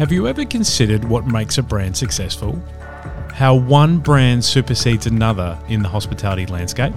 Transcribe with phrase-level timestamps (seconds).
[0.00, 2.58] Have you ever considered what makes a brand successful?
[3.34, 6.94] How one brand supersedes another in the hospitality landscape?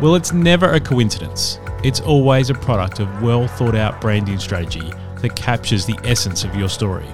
[0.00, 1.60] Well, it's never a coincidence.
[1.84, 6.56] It's always a product of well thought out branding strategy that captures the essence of
[6.56, 7.06] your story.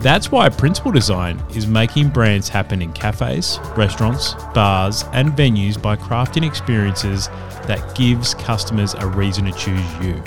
[0.00, 5.96] That's why Principle Design is making brands happen in cafes, restaurants, bars, and venues by
[5.96, 7.28] crafting experiences
[7.66, 10.22] that gives customers a reason to choose you.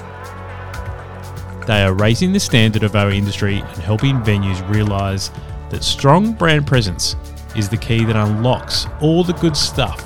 [1.70, 5.30] They are raising the standard of our industry and helping venues realize
[5.70, 7.16] that strong brand presence
[7.56, 10.04] is the key that unlocks all the good stuff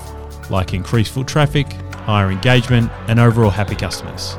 [0.49, 4.35] like increased foot traffic, higher engagement, and overall happy customers.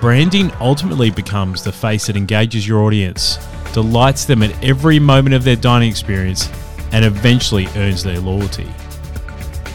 [0.00, 3.36] Branding ultimately becomes the face that engages your audience,
[3.74, 6.48] delights them at every moment of their dining experience,
[6.92, 8.72] and eventually earns their loyalty.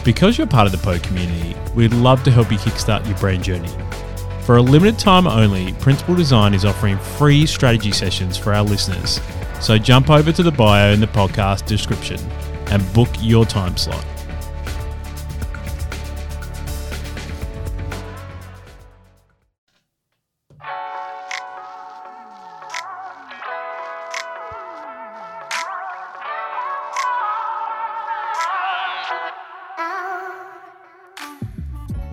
[0.04, 3.44] Because you're part of the PO community, we'd love to help you kickstart your brand
[3.44, 3.70] journey.
[4.42, 9.20] For a limited time only, Principle Design is offering free strategy sessions for our listeners.
[9.60, 12.18] So jump over to the bio in the podcast description
[12.66, 14.04] and book your time slot.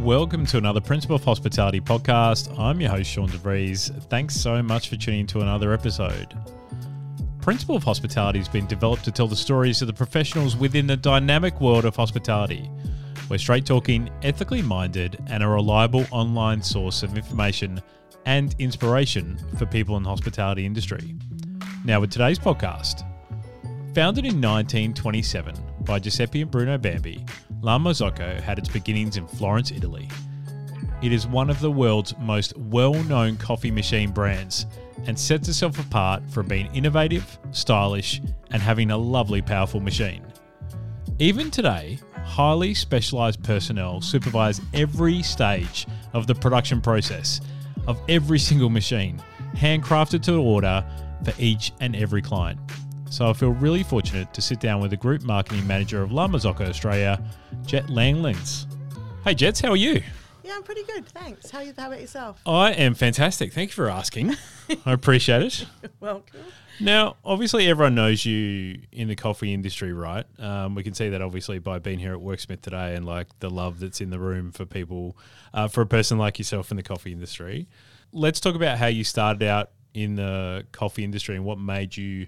[0.10, 2.58] Welcome to another Principle of Hospitality podcast.
[2.58, 3.94] I'm your host, Sean DeVries.
[4.06, 6.36] Thanks so much for tuning to another episode.
[7.42, 10.98] Principle of Hospitality has been developed to tell the stories of the professionals within the
[10.98, 12.72] dynamic world of hospitality.
[13.30, 17.80] We're straight talking, ethically minded, and a reliable online source of information
[18.26, 21.14] and inspiration for people in the hospitality industry.
[21.86, 23.02] Now, with today's podcast,
[23.94, 27.24] founded in 1927 by Giuseppe and Bruno Bambi,
[27.62, 30.08] La Marzocco had its beginnings in Florence, Italy.
[31.02, 34.66] It is one of the world's most well known coffee machine brands
[35.08, 38.22] and sets itself apart from being innovative, stylish,
[38.52, 40.26] and having a lovely, powerful machine.
[41.20, 47.42] Even today, highly specialised personnel supervise every stage of the production process
[47.88, 49.22] of every single machine,
[49.54, 50.86] handcrafted to order
[51.26, 52.60] for each and every client.
[53.10, 56.28] So I feel really fortunate to sit down with the group marketing manager of La
[56.28, 57.22] Marzocco Australia,
[57.66, 58.68] Jet Langlands.
[59.24, 60.04] Hey Jets, how are you?
[60.44, 61.08] Yeah, I'm pretty good.
[61.08, 61.50] Thanks.
[61.50, 62.40] How, you, how about yourself?
[62.46, 63.52] I am fantastic.
[63.52, 64.36] Thank you for asking.
[64.86, 65.66] I appreciate it.
[66.00, 66.40] Welcome.
[66.80, 70.26] Now, obviously, everyone knows you in the coffee industry, right?
[70.40, 73.50] Um, we can see that obviously by being here at Worksmith today and like the
[73.50, 75.18] love that's in the room for people,
[75.54, 77.68] uh, for a person like yourself in the coffee industry.
[78.14, 82.28] Let's talk about how you started out in the coffee industry and what made you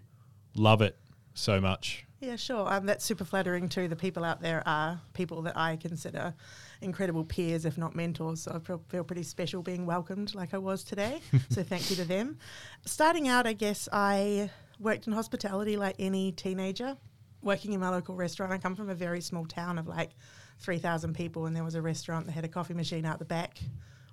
[0.55, 0.97] love it
[1.33, 2.05] so much.
[2.21, 2.71] Yeah, sure.
[2.71, 3.87] Um, that's super flattering too.
[3.87, 6.35] The people out there are people that I consider
[6.79, 8.43] incredible peers, if not mentors.
[8.43, 11.19] So I feel, feel pretty special being welcomed like I was today.
[11.49, 12.37] so thank you to them.
[12.85, 16.95] Starting out, I guess I worked in hospitality like any teenager,
[17.41, 18.51] working in my local restaurant.
[18.51, 20.11] I come from a very small town of like
[20.59, 23.57] 3,000 people, and there was a restaurant that had a coffee machine out the back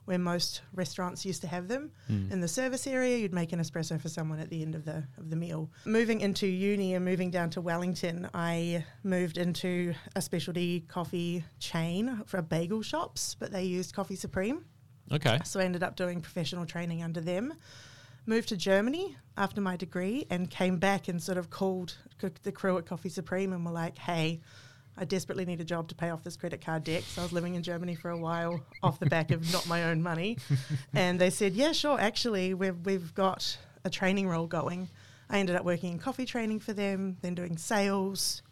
[0.09, 1.91] where most restaurants used to have them.
[2.11, 2.33] Mm.
[2.33, 5.05] In the service area, you'd make an espresso for someone at the end of the
[5.19, 5.71] of the meal.
[5.85, 12.23] Moving into uni and moving down to Wellington, I moved into a specialty coffee chain
[12.25, 14.65] for bagel shops, but they used Coffee Supreme.
[15.13, 15.41] Okay.
[15.45, 17.53] So I ended up doing professional training under them.
[18.25, 21.99] Moved to Germany after my degree and came back and sort of called
[22.45, 24.41] the crew at Coffee Supreme and were like, "Hey,
[24.99, 27.05] I desperately need a job to pay off this credit card debt.
[27.05, 29.85] So I was living in Germany for a while off the back of not my
[29.85, 30.39] own money.
[30.95, 34.89] and they said, yeah, sure, actually, we've, we've got a training role going.
[35.31, 38.43] I ended up working in coffee training for them, then doing sales.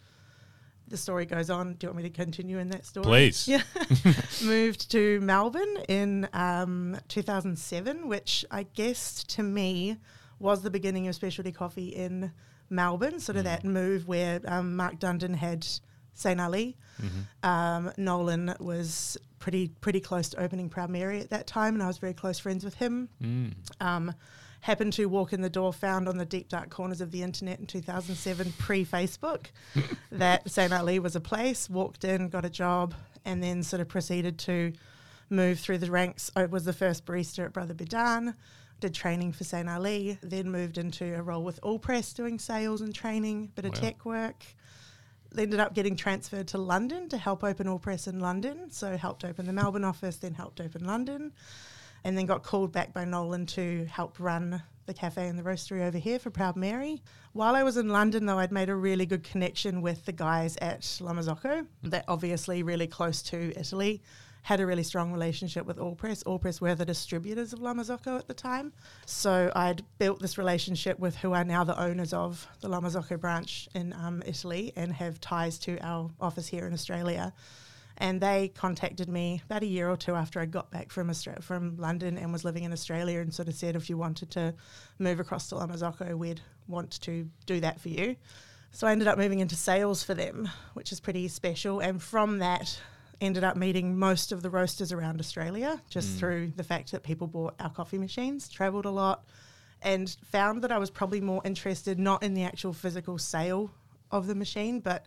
[0.89, 1.75] The story goes on.
[1.75, 3.05] Do you want me to continue in that story?
[3.05, 3.49] Please.
[3.49, 3.63] Yeah.
[4.45, 9.97] Moved to Melbourne in um, 2007, which I guess to me
[10.39, 12.31] was the beginning of specialty coffee in
[12.71, 13.47] Melbourne, sort of mm.
[13.47, 15.67] that move where um, Mark Dundon had
[16.17, 16.41] St.
[16.41, 16.77] Ali.
[17.01, 17.49] Mm-hmm.
[17.49, 21.87] Um, Nolan was pretty pretty close to opening Proud Mary at that time, and I
[21.87, 23.09] was very close friends with him.
[23.23, 23.53] Mm.
[23.81, 24.15] Um,
[24.63, 27.61] happened to walk in the door, found on the deep dark corners of the internet
[27.61, 29.47] in 2007, pre Facebook,
[30.11, 30.73] that St.
[30.73, 31.71] Ali was a place.
[31.71, 32.95] Walked in, got a job,
[33.25, 34.73] and then sort of proceeded to
[35.29, 36.31] move through the ranks.
[36.35, 38.35] I was the first barista at Brother Budan.
[38.81, 39.69] Did training for St.
[39.69, 43.71] Ali, then moved into a role with Allpress doing sales and training, bit wow.
[43.71, 44.45] of tech work
[45.37, 48.71] ended up getting transferred to London to help open Allpress in London.
[48.71, 51.33] So helped open the Melbourne office, then helped open London,
[52.05, 55.83] and then got called back by Nolan to help run the cafe and the roastery
[55.83, 57.03] over here for Proud Mary.
[57.33, 60.57] While I was in London, though, I'd made a really good connection with the guys
[60.59, 61.67] at La Marzocco.
[61.83, 64.03] They're obviously really close to Italy.
[64.47, 66.23] Had a really strong relationship with Allpress.
[66.23, 68.73] Allpress were the distributors of La Marzocco at the time.
[69.05, 73.21] So I'd built this relationship with who are now the owners of the La Marzocco
[73.21, 77.33] branch in um, Italy and have ties to our office here in Australia.
[77.99, 81.43] And they contacted me about a year or two after I got back from Australia,
[81.43, 84.55] from London and was living in Australia and sort of said if you wanted to
[85.01, 88.15] move across to La Marzocco, we'd want to do that for you.
[88.71, 91.81] So I ended up moving into sales for them, which is pretty special.
[91.81, 92.79] And from that,
[93.21, 96.19] ended up meeting most of the roasters around Australia just mm.
[96.19, 99.25] through the fact that people bought our coffee machines, travelled a lot,
[99.83, 103.71] and found that I was probably more interested not in the actual physical sale
[104.11, 105.07] of the machine, but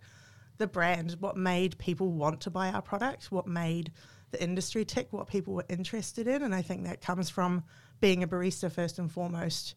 [0.57, 3.91] the brand, what made people want to buy our product, what made
[4.31, 6.43] the industry tick, what people were interested in.
[6.43, 7.63] And I think that comes from
[7.99, 9.75] being a barista first and foremost,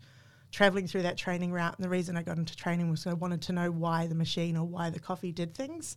[0.50, 1.74] traveling through that training route.
[1.76, 4.56] And the reason I got into training was I wanted to know why the machine
[4.56, 5.96] or why the coffee did things.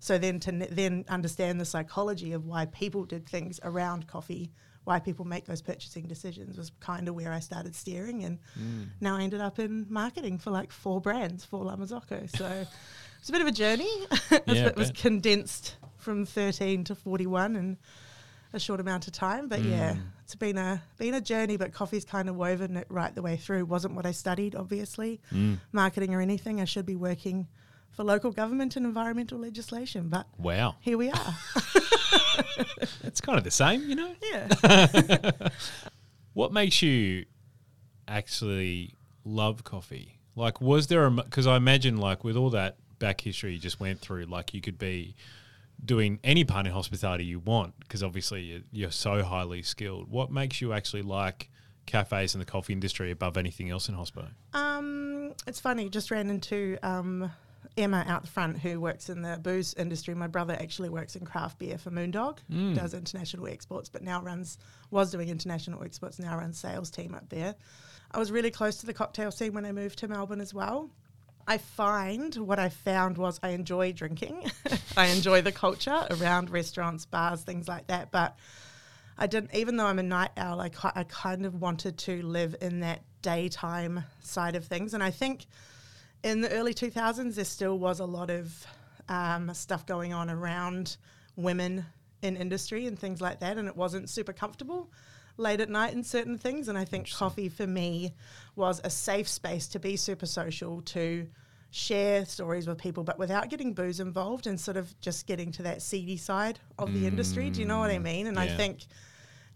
[0.00, 4.50] So then to then understand the psychology of why people did things around coffee,
[4.84, 8.24] why people make those purchasing decisions was kind of where I started steering.
[8.24, 8.88] And mm.
[9.00, 12.28] now I ended up in marketing for like four brands for La Marzocco.
[12.34, 12.66] So
[13.20, 13.92] it's a bit of a journey.
[14.46, 17.76] yeah, it was condensed from 13 to 41 in
[18.54, 19.48] a short amount of time.
[19.48, 19.70] But mm.
[19.70, 21.58] yeah, it's been a been a journey.
[21.58, 23.66] But coffee's kind of woven it right the way through.
[23.66, 25.58] wasn't what I studied, obviously, mm.
[25.72, 26.58] marketing or anything.
[26.58, 27.48] I should be working
[27.90, 30.08] for local government and environmental legislation.
[30.08, 31.34] But wow, here we are.
[33.02, 34.14] it's kind of the same, you know.
[34.30, 35.30] Yeah.
[36.34, 37.26] what makes you
[38.08, 38.94] actually
[39.24, 40.18] love coffee?
[40.36, 43.80] Like, was there a because I imagine like with all that back history you just
[43.80, 45.16] went through, like you could be
[45.84, 50.10] doing any part in hospitality you want because obviously you're so highly skilled.
[50.10, 51.50] What makes you actually like
[51.86, 54.34] cafes and the coffee industry above anything else in hospitality?
[54.52, 55.88] Um, it's funny.
[55.88, 57.30] Just ran into um,
[57.76, 60.14] Emma out the front who works in the booze industry.
[60.14, 62.74] My brother actually works in craft beer for Moondog, mm.
[62.74, 64.58] does international exports, but now runs
[64.90, 66.18] was doing international exports.
[66.18, 67.54] Now runs sales team up there.
[68.12, 70.90] I was really close to the cocktail scene when I moved to Melbourne as well.
[71.46, 74.50] I find what I found was I enjoy drinking.
[74.96, 78.10] I enjoy the culture around restaurants, bars, things like that.
[78.10, 78.36] But
[79.18, 82.56] I didn't, even though I'm a night owl, I, I kind of wanted to live
[82.60, 84.94] in that daytime side of things.
[84.94, 85.46] And I think
[86.22, 88.66] in the early 2000s, there still was a lot of
[89.08, 90.96] um, stuff going on around
[91.36, 91.84] women
[92.22, 93.56] in industry and things like that.
[93.56, 94.90] And it wasn't super comfortable
[95.36, 96.68] late at night in certain things.
[96.68, 98.14] And I think coffee for me
[98.56, 101.26] was a safe space to be super social, to
[101.70, 105.62] share stories with people, but without getting booze involved and sort of just getting to
[105.62, 106.94] that seedy side of mm.
[106.94, 107.48] the industry.
[107.48, 108.26] Do you know what I mm, mean?
[108.26, 108.42] And yeah.
[108.42, 108.86] I think,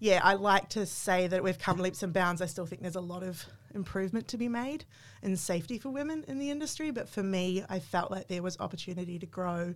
[0.04, 2.42] yeah, I like to say that we've come leaps and bounds.
[2.42, 3.42] I still think there's a lot of
[3.74, 4.84] improvement to be made
[5.22, 6.90] in safety for women in the industry.
[6.90, 9.74] But for me, I felt like there was opportunity to grow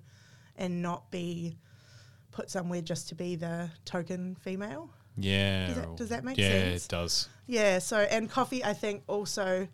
[0.56, 1.56] and not be
[2.30, 4.90] put somewhere just to be the token female.
[5.16, 5.68] Yeah.
[5.68, 6.66] Does that, does that make yeah, sense?
[6.68, 7.28] Yeah, it does.
[7.46, 7.78] Yeah.
[7.78, 9.66] So, and coffee, I think also,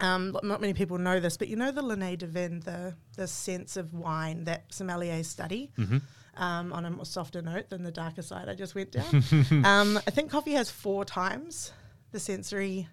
[0.00, 2.94] um, not many people know this, but you know the Le Nez du Vin, the
[3.16, 5.72] the sense of wine that sommeliers study.
[5.76, 5.98] Mm-hmm.
[6.36, 9.22] Um, on a more softer note than the darker side I just went down.
[9.64, 11.72] um, I think coffee has four times
[12.10, 12.88] the sensory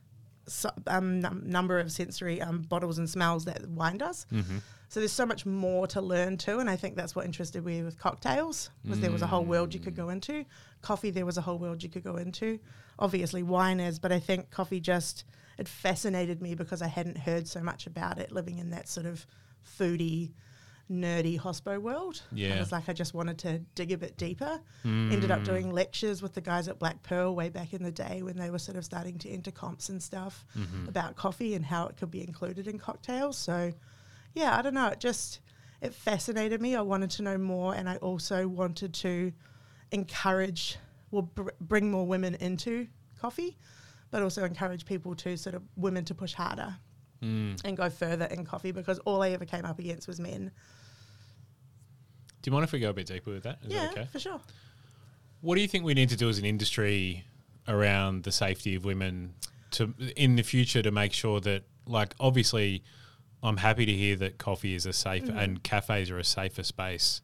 [0.88, 4.26] um, num- number of sensory um, bottles and smells that wine does.
[4.32, 4.58] Mm-hmm.
[4.90, 7.82] So there's so much more to learn too, and I think that's what interested me
[7.82, 9.02] with cocktails was mm.
[9.02, 10.44] there was a whole world you could go into.
[10.82, 12.60] Coffee, there was a whole world you could go into.
[13.00, 15.24] Obviously, wine is, but I think coffee just
[15.58, 19.06] it fascinated me because I hadn't heard so much about it living in that sort
[19.06, 19.26] of
[19.80, 20.34] foodie
[20.92, 22.22] nerdy hospo world.
[22.32, 22.56] Yeah.
[22.56, 24.60] I was like, I just wanted to dig a bit deeper.
[24.86, 25.14] Mm.
[25.14, 28.22] Ended up doing lectures with the guys at Black Pearl way back in the day
[28.22, 30.88] when they were sort of starting to enter comps and stuff mm-hmm.
[30.88, 33.38] about coffee and how it could be included in cocktails.
[33.38, 33.72] So
[34.34, 34.88] yeah, I don't know.
[34.88, 35.40] It just
[35.82, 36.76] it fascinated me.
[36.76, 39.32] I wanted to know more, and I also wanted to
[39.92, 40.78] encourage,
[41.10, 42.88] well, br- bring more women into
[43.20, 43.58] coffee,
[44.12, 46.76] but also encourage people to sort of women to push harder
[47.24, 47.60] mm.
[47.64, 50.52] and go further in coffee because all I ever came up against was men.
[52.42, 53.60] Do you mind if we go a bit deeper with that?
[53.64, 54.08] Is yeah, that okay?
[54.12, 54.40] for sure.
[55.42, 57.26] What do you think we need to do as an industry
[57.68, 59.34] around the safety of women
[59.72, 62.84] to in the future to make sure that, like, obviously
[63.44, 65.38] I'm happy to hear that coffee is a safe mm-hmm.
[65.38, 67.22] and cafes are a safer space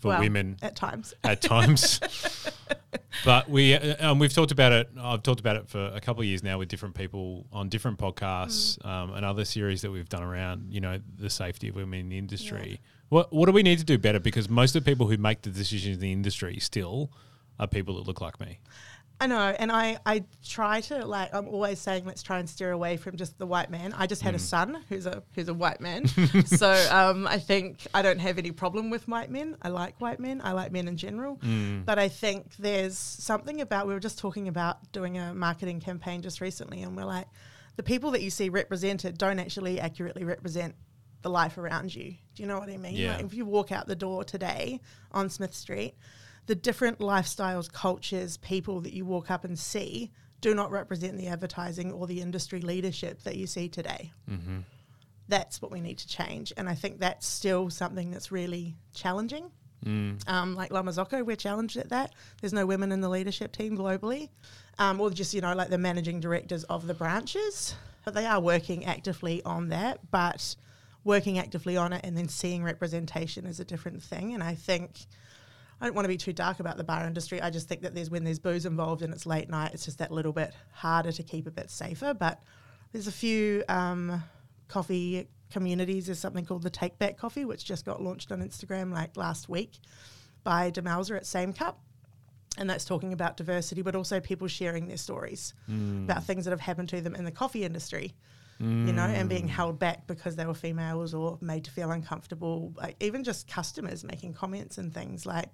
[0.00, 1.14] for well, women at times.
[1.22, 2.00] At times.
[3.24, 4.90] but we uh, um, we've talked about it.
[4.98, 7.98] I've talked about it for a couple of years now with different people on different
[7.98, 8.86] podcasts mm.
[8.86, 12.08] um, and other series that we've done around you know the safety of women in
[12.08, 12.70] the industry.
[12.72, 12.88] Yeah.
[13.08, 14.20] What what do we need to do better?
[14.20, 17.10] Because most of the people who make the decisions in the industry still
[17.58, 18.58] are people that look like me.
[19.22, 22.72] I know, and I, I try to like I'm always saying let's try and steer
[22.72, 23.92] away from just the white man.
[23.92, 26.06] I just had a son who's a who's a white man,
[26.46, 29.58] so um, I think I don't have any problem with white men.
[29.60, 30.40] I like white men.
[30.42, 31.38] I like men in general,
[31.84, 36.22] but I think there's something about we were just talking about doing a marketing campaign
[36.22, 37.26] just recently, and we're like
[37.76, 40.74] the people that you see represented don't actually accurately represent
[41.22, 42.14] the life around you.
[42.34, 42.94] Do you know what I mean?
[42.96, 43.16] Yeah.
[43.16, 44.80] Like if you walk out the door today
[45.12, 45.94] on Smith Street,
[46.46, 51.28] the different lifestyles, cultures, people that you walk up and see do not represent the
[51.28, 54.12] advertising or the industry leadership that you see today.
[54.28, 54.58] Mm-hmm.
[55.28, 56.52] That's what we need to change.
[56.56, 59.50] And I think that's still something that's really challenging.
[59.84, 60.28] Mm.
[60.28, 62.14] Um, like La Marzocco, we're challenged at that.
[62.40, 64.28] There's no women in the leadership team globally,
[64.78, 67.74] um, or just you know like the managing directors of the branches.
[68.04, 70.10] But they are working actively on that.
[70.10, 70.56] But
[71.04, 74.34] working actively on it and then seeing representation is a different thing.
[74.34, 75.06] And I think
[75.80, 77.40] I don't want to be too dark about the bar industry.
[77.40, 79.98] I just think that there's when there's booze involved and it's late night, it's just
[79.98, 82.12] that little bit harder to keep a bit safer.
[82.12, 82.42] But
[82.92, 84.22] there's a few um,
[84.68, 86.06] coffee communities.
[86.06, 89.48] There's something called the Take Back Coffee, which just got launched on Instagram like last
[89.48, 89.78] week
[90.44, 91.80] by Demelza at Same Cup.
[92.58, 95.54] And that's talking about diversity, but also people sharing their stories
[96.04, 98.12] about things that have happened to them in the coffee industry,
[98.60, 99.50] you know, and being mm.
[99.50, 102.74] held back because they were females or made to feel uncomfortable.
[102.76, 105.48] Like even just customers making comments and things like,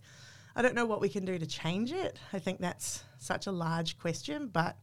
[0.56, 2.18] I don't know what we can do to change it.
[2.32, 4.76] I think that's such a large question, but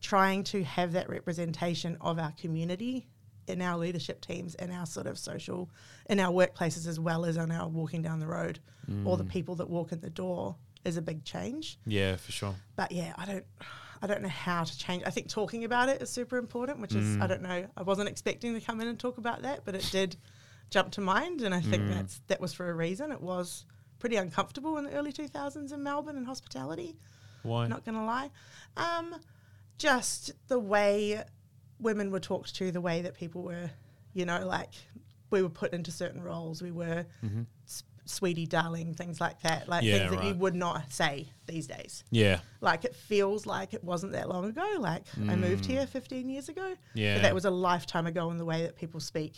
[0.00, 3.08] trying to have that representation of our community
[3.48, 5.68] in our leadership teams, in our sort of social,
[6.08, 8.60] in our workplaces, as well as on our walking down the road,
[9.04, 9.30] or the mm.
[9.30, 10.54] people that walk in the door,
[10.84, 11.78] is a big change.
[11.84, 12.54] Yeah, for sure.
[12.76, 13.44] But yeah, I don't,
[14.02, 15.02] I don't know how to change.
[15.06, 17.28] I think talking about it is super important, which is I mm.
[17.28, 17.66] don't know.
[17.76, 20.16] I wasn't expecting to come in and talk about that, but it did
[20.70, 21.94] jump to mind, and I think mm.
[21.94, 23.12] that's that was for a reason.
[23.12, 23.64] It was
[23.98, 26.96] pretty uncomfortable in the early 2000s in Melbourne and hospitality.
[27.42, 27.66] Why?
[27.66, 28.30] Not gonna lie,
[28.76, 29.14] um,
[29.78, 31.22] just the way
[31.78, 33.70] women were talked to, the way that people were,
[34.14, 34.70] you know, like
[35.30, 36.62] we were put into certain roles.
[36.62, 37.46] We were s-
[38.06, 42.04] sweetie, darling, things like that, like Yeah, things that you would not say these days.
[42.10, 42.40] yeah.
[42.60, 44.66] Like it feels like it wasn't that long ago.
[44.78, 46.62] Like I moved here 15 years ago.
[46.62, 46.76] Mm.
[46.94, 47.14] Yeah.
[47.16, 49.34] But that was a lifetime ago in the way that people speak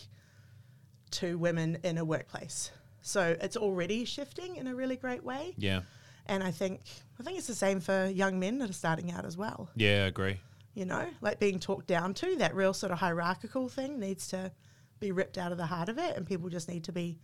[1.13, 2.71] to women in a workplace.
[3.01, 5.55] So it's already shifting in a really great way.
[5.57, 5.81] Yeah.
[6.27, 6.81] And I think
[7.19, 9.71] I think it's the same for young men that are starting out as well.
[9.75, 10.39] Yeah, I agree.
[10.75, 14.53] You know, like being talked down to, that real sort of hierarchical thing needs to
[15.01, 17.19] be ripped out of the heart of it, and people just need to be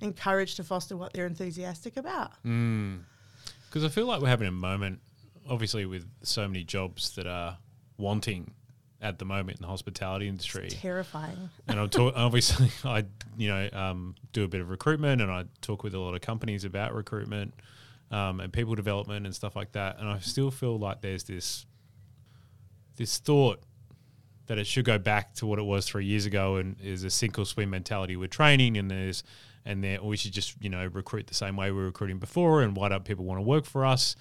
[0.00, 2.32] encouraged to foster what they're enthusiastic about.
[2.42, 5.00] Because I feel like we're having a moment,
[5.48, 7.58] obviously, with so many jobs that are
[7.98, 8.54] wanting
[9.02, 10.68] at the moment in the hospitality industry.
[10.68, 11.50] Terrifying.
[11.68, 13.04] and I talk obviously I
[13.36, 16.20] you know um, do a bit of recruitment and I talk with a lot of
[16.20, 17.54] companies about recruitment
[18.10, 21.64] um, and people development and stuff like that and I still feel like there's this
[22.96, 23.60] this thought
[24.48, 27.10] that it should go back to what it was three years ago and is a
[27.10, 29.22] sink or swim mentality with training and there's
[29.64, 32.62] and there we should just you know recruit the same way we were recruiting before
[32.62, 34.16] and why don't people want to work for us?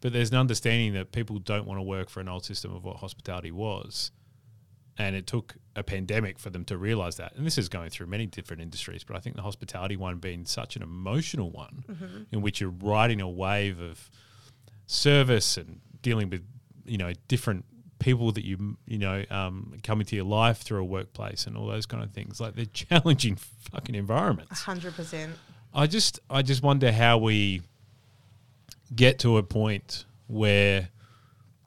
[0.00, 2.84] But there's an understanding that people don't want to work for an old system of
[2.84, 4.10] what hospitality was.
[4.98, 7.34] And it took a pandemic for them to realize that.
[7.36, 10.44] And this is going through many different industries, but I think the hospitality one being
[10.44, 12.22] such an emotional one, mm-hmm.
[12.30, 14.10] in which you're riding a wave of
[14.86, 16.44] service and dealing with
[16.84, 17.64] you know different
[18.02, 21.66] people that you you know um, come into your life through a workplace and all
[21.66, 22.40] those kind of things.
[22.40, 23.36] Like they're challenging
[23.70, 24.62] fucking environments.
[24.62, 25.32] hundred percent.
[25.72, 27.62] I just I just wonder how we
[28.94, 30.88] get to a point where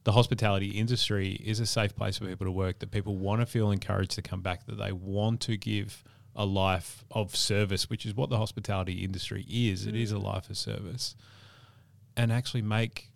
[0.03, 3.45] the hospitality industry is a safe place for people to work, that people want to
[3.45, 6.03] feel encouraged to come back, that they want to give
[6.35, 9.87] a life of service, which is what the hospitality industry is.
[9.87, 11.15] It is a life of service.
[12.15, 13.09] And actually make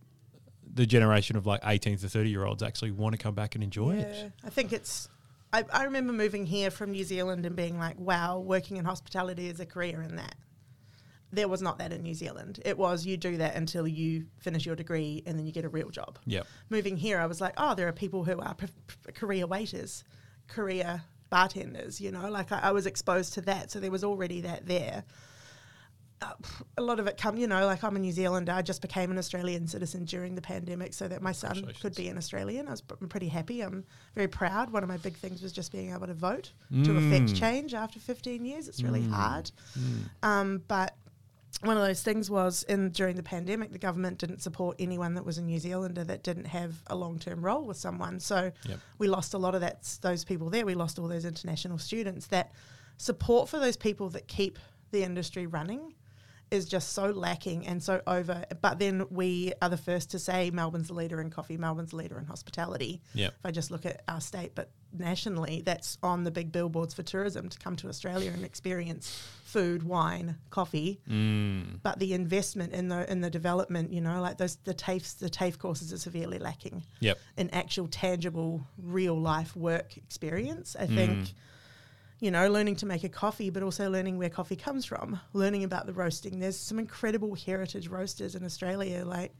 [0.74, 3.64] the generation of like 18 to 30 year olds actually want to come back and
[3.64, 4.32] enjoy it.
[4.44, 5.10] I think it's.
[5.52, 9.48] I, I remember moving here from New Zealand and being like, wow, working in hospitality
[9.48, 10.36] is a career in that.
[11.32, 12.60] There was not that in New Zealand.
[12.66, 15.70] It was you do that until you finish your degree and then you get a
[15.70, 16.20] real job.
[16.26, 16.46] Yep.
[16.70, 20.04] Moving here, I was like, oh, there are people who are p- p- career waiters,
[20.48, 23.72] career bartenders, you know, like I, I was exposed to that.
[23.72, 25.04] So there was already that there.
[26.78, 28.52] A lot of it come, you know, like I'm a New Zealander.
[28.52, 32.10] I just became an Australian citizen during the pandemic so that my son could be
[32.10, 32.68] an Australian.
[32.68, 33.62] I was p- I'm pretty happy.
[33.62, 33.86] I'm
[34.16, 34.72] very proud.
[34.72, 37.08] One of my big things was just being able to vote to mm.
[37.08, 38.68] affect change after 15 years.
[38.68, 39.12] It's really mm.
[39.12, 39.52] hard.
[39.78, 40.10] Mm.
[40.24, 40.96] Um, but
[41.62, 45.26] one of those things was in during the pandemic, the government didn't support anyone that
[45.26, 48.20] was a New Zealander that didn't have a long term role with someone.
[48.20, 48.80] So Yep.
[48.98, 50.66] we lost a lot of that those people there.
[50.66, 52.28] We lost all those international students.
[52.28, 52.52] That
[52.98, 54.60] support for those people that keep
[54.92, 55.94] the industry running
[56.52, 58.46] is just so lacking and so over.
[58.62, 61.98] But then we are the first to say Melbourne's the leader in coffee, Melbourne's the
[61.98, 63.02] leader in hospitality.
[63.14, 63.34] Yep.
[63.40, 67.04] If I just look at our state, but nationally, that's on the big billboards for
[67.04, 71.00] tourism to come to Australia and experience food, wine, coffee.
[71.10, 71.80] Mm.
[71.82, 75.30] But the investment in the in the development, you know, like those the TAFEs, the
[75.30, 77.18] TAFE courses are severely lacking Yep.
[77.38, 80.76] an actual tangible real life work experience.
[80.80, 81.34] I think,
[82.20, 85.64] you know, learning to make a coffee, but also learning where coffee comes from, learning
[85.64, 86.40] about the roasting.
[86.40, 89.34] There's some incredible heritage roasters in Australia, like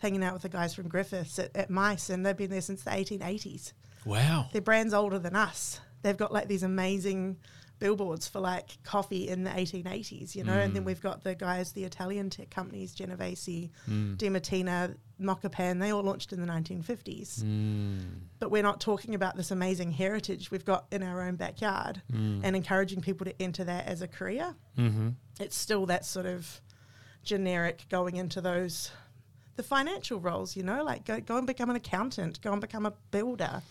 [0.00, 2.82] hanging out with the guys from Griffiths at, at MICE, and they've been there since
[2.82, 3.72] the 1880s.
[4.04, 4.46] Wow.
[4.52, 5.80] Their brand's older than us.
[6.02, 7.38] They've got like these amazing
[7.78, 11.72] billboards for like coffee in the 1880s, you know, and then we've got the guys,
[11.72, 18.00] the Italian tech companies, Genovese, Demartina, Mocopan, they all launched in the 1950s Mm.
[18.38, 22.56] but we're not talking about this amazing heritage we've got in our own backyard and
[22.56, 24.54] encouraging people to enter that as a career.
[24.78, 25.10] Mm-hmm.
[25.40, 26.60] It's still that sort of
[27.22, 28.90] generic going into those
[29.56, 32.86] the financial roles, you know, like go, go and become an accountant, go and become
[32.86, 33.62] a builder,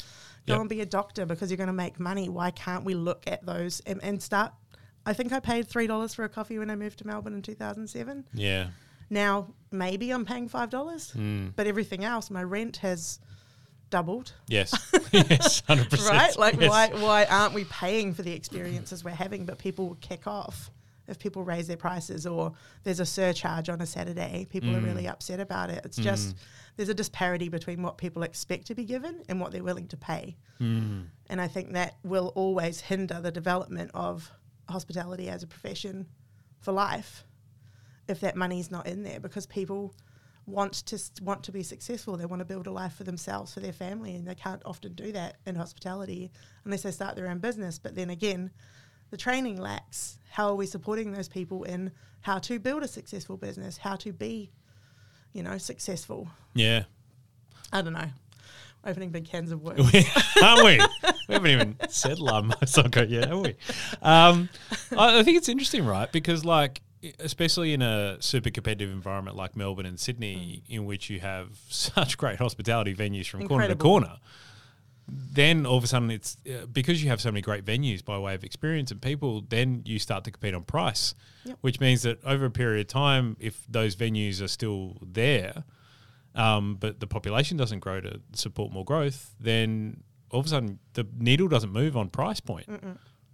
[0.47, 0.59] go Yep.
[0.61, 2.29] and be a doctor because you're going to make money.
[2.29, 4.51] Why can't we look at those and, and start?
[5.05, 7.41] I think I paid three dollars for a coffee when I moved to Melbourne in
[7.41, 8.25] 2007.
[8.33, 8.67] Yeah.
[9.09, 11.53] Now maybe I'm paying five dollars, Mm.
[11.55, 13.19] but everything else, my rent has
[13.89, 14.73] doubled Yes.
[15.11, 15.61] yes.
[15.67, 16.17] Hundred percent.
[16.17, 16.37] right?
[16.37, 16.69] Like, yes.
[16.69, 19.45] why why aren't we paying for the experiences we're having?
[19.45, 20.71] But people will kick off
[21.07, 24.47] if people raise their prices or there's a surcharge on a Saturday.
[24.49, 24.85] People are Mm.
[24.85, 25.83] really upset about it.
[25.85, 26.35] It's just
[26.77, 29.97] there's a disparity between what people expect to be given and what they're willing to
[29.97, 31.07] pay, Mm.
[31.27, 34.31] and I think that will always hinder the development of
[34.69, 36.07] hospitality as a profession
[36.59, 37.25] for life
[38.07, 39.93] if that money's not in there because people
[40.45, 42.17] want to want to be successful.
[42.17, 44.93] They want to build a life for themselves, for their family, and they can't often
[44.93, 46.31] do that in hospitality
[46.65, 47.79] unless they start their own business.
[47.79, 48.51] But then again,
[49.11, 50.19] the training lacks.
[50.29, 51.91] How are we supporting those people in
[52.21, 54.51] how to build a successful business, how to be,
[55.33, 56.27] you know, successful?
[56.53, 56.83] Yeah.
[57.71, 58.09] I don't know.
[58.85, 59.79] Opening big cans of worms.
[60.43, 60.79] Aren't we?
[61.27, 63.55] We haven't even said La Marzocco yet, have we?
[64.01, 64.49] Um,
[64.97, 66.11] I, I think it's interesting, right?
[66.11, 66.81] Because, like,
[67.19, 72.17] especially in a super competitive environment like Melbourne and Sydney, in which you have such
[72.17, 74.17] great hospitality venues from corner to corner,
[75.07, 78.17] then all of a sudden it's uh, because you have so many great venues by
[78.17, 81.13] way of experience and people, then you start to compete on price,
[81.45, 81.57] Yep.
[81.61, 85.65] which means that over a period of time, if those venues are still there,
[86.35, 90.79] um, but the population doesn't grow to support more growth, then all of a sudden
[90.93, 92.65] the needle doesn't move on price point.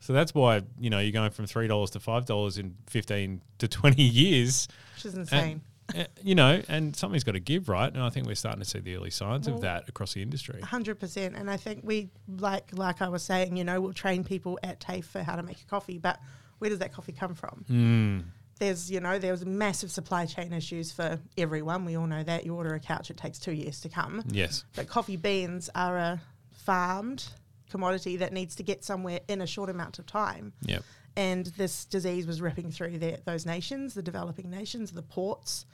[0.01, 3.41] So that's why you know you're going from three dollars to five dollars in fifteen
[3.60, 4.67] to twenty years.
[4.95, 5.62] which is insane.
[5.97, 7.91] Uh, you know, and something's got to give, right?
[7.93, 10.21] And I think we're starting to see the early signs Well- of that across the
[10.21, 10.62] industry.
[10.62, 11.36] hundred percent.
[11.36, 14.80] And I think we like like I was saying, you know, we'll train people at
[14.80, 16.19] TAFE for how to make a coffee, but
[16.60, 17.65] where does that coffee come from?
[17.69, 18.23] Mm.
[18.60, 21.86] There's you know, there was massive supply chain issues for everyone.
[21.86, 22.45] We all know that.
[22.45, 24.23] You order a couch, it takes two years to come.
[24.28, 24.65] Yes.
[24.75, 26.21] But coffee beans are a
[26.52, 27.25] farmed
[27.69, 30.54] commodity that needs to get somewhere in a short amount of time.
[30.65, 30.84] Yep.
[31.15, 35.65] And this disease was ripping through their, those nations, the developing nations, the ports,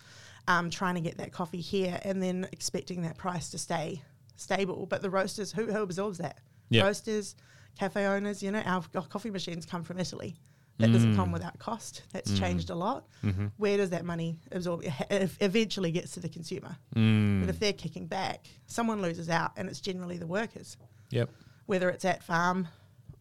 [0.47, 4.01] um, trying to get that coffee here and then expecting that price to stay
[4.35, 4.85] stable.
[4.85, 6.39] But the roasters, who, who absorbs that?
[6.69, 6.83] Yep.
[6.83, 7.35] Roasters,
[7.77, 10.35] cafe owners, you know, our, our coffee machines come from Italy.
[10.77, 12.03] That doesn't come without cost.
[12.11, 13.07] That's changed a lot.
[13.55, 14.83] Where does that money absorb?
[14.83, 16.75] It eventually gets to the consumer.
[16.93, 17.39] Mm.
[17.39, 20.75] But if they're kicking back, someone loses out, and it's generally the workers
[21.11, 21.29] Yep.
[21.65, 22.67] whether it's at farm,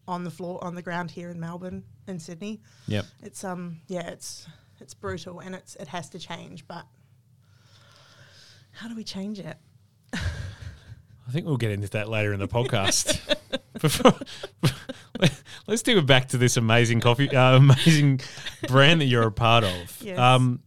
[0.07, 2.61] on the floor, on the ground here in Melbourne, in Sydney.
[2.87, 3.05] Yep.
[3.23, 4.47] It's um yeah, it's
[4.79, 6.85] it's brutal and it's it has to change, but
[8.71, 9.57] how do we change it?
[10.13, 13.35] I think we'll get into that later in the podcast.
[13.81, 14.13] Before,
[15.67, 18.21] let's do it back to this amazing coffee, uh, amazing
[18.67, 19.71] brand that you're a part of.
[20.01, 20.19] Yes.
[20.19, 20.59] Um,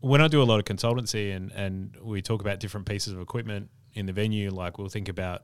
[0.00, 3.20] when I do a lot of consultancy and, and we talk about different pieces of
[3.20, 5.42] equipment in the venue, like we'll think about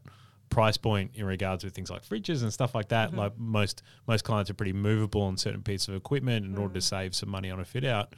[0.49, 3.15] price point in regards with things like fridges and stuff like that.
[3.15, 6.81] Like most most clients are pretty movable on certain pieces of equipment in order to
[6.81, 8.15] save some money on a fit out.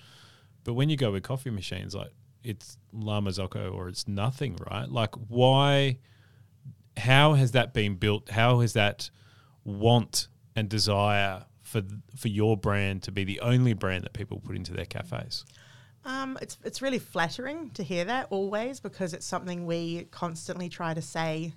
[0.65, 2.13] But when you go with coffee machines, like
[2.45, 4.89] it's La Marzocco or it's nothing, right?
[4.89, 5.99] Like why?
[6.97, 8.31] How has that been built?
[8.31, 9.11] How has that
[9.65, 11.83] want and desire for
[12.17, 15.45] for your brand to be the only brand that people put into their cafes?
[16.05, 20.95] Um, it's it's really flattering to hear that always because it's something we constantly try
[20.95, 21.53] to say.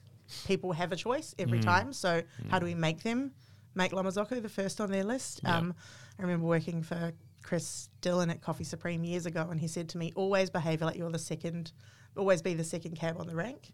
[0.46, 1.64] People have a choice every mm.
[1.64, 1.94] time.
[1.94, 2.78] So how do we mm.
[2.78, 3.32] make them
[3.76, 5.42] make La the first on their list?
[5.44, 5.58] Yeah.
[5.58, 5.74] Um,
[6.20, 7.14] I remember working for
[7.44, 10.98] Chris Dillon at Coffee Supreme years ago, and he said to me, "Always behave like
[10.98, 11.72] you're the second.
[12.18, 13.72] Always be the second cab on the rank.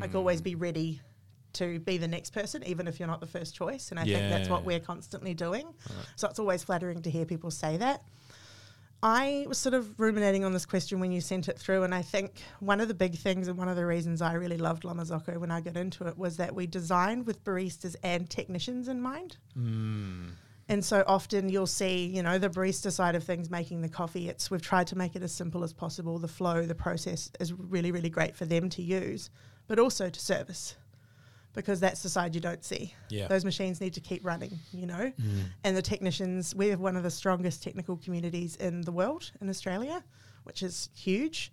[0.00, 0.62] Like always be mm.
[0.62, 1.00] ready."
[1.52, 3.90] To be the next person, even if you're not the first choice.
[3.90, 5.64] And I think that's what we're constantly doing.
[6.16, 8.02] So it's always flattering to hear people say that.
[9.02, 12.02] I was sort of ruminating on this question when you sent it through, and I
[12.02, 14.94] think one of the big things and one of the reasons I really loved La
[14.94, 19.00] Marzocco when I got into it was that we designed with baristas and technicians in
[19.00, 19.36] mind.
[19.56, 20.30] Mm.
[20.68, 24.28] And so often you'll see, you know, the barista side of things making the coffee.
[24.28, 26.18] It's we've tried to make it as simple as possible.
[26.18, 29.30] The flow, the process is really, really great for them to use,
[29.68, 30.76] but also to service
[31.56, 32.94] because that's the side you don't see.
[33.08, 33.26] Yeah.
[33.26, 35.10] Those machines need to keep running, you know.
[35.64, 39.48] And the technicians, we have one of the strongest technical communities in the world in
[39.48, 40.04] Australia,
[40.44, 41.50] which is huge.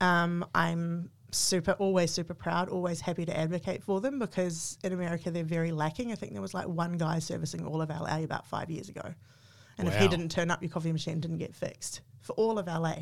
[0.00, 5.30] Um, I'm super, always super proud, always happy to advocate for them because in America
[5.30, 6.12] they're very lacking.
[6.12, 9.14] I think there was like one guy servicing all of LA about five years ago.
[9.78, 12.66] And if he didn't turn up, your coffee machine didn't get fixed for all of
[12.66, 12.94] LA.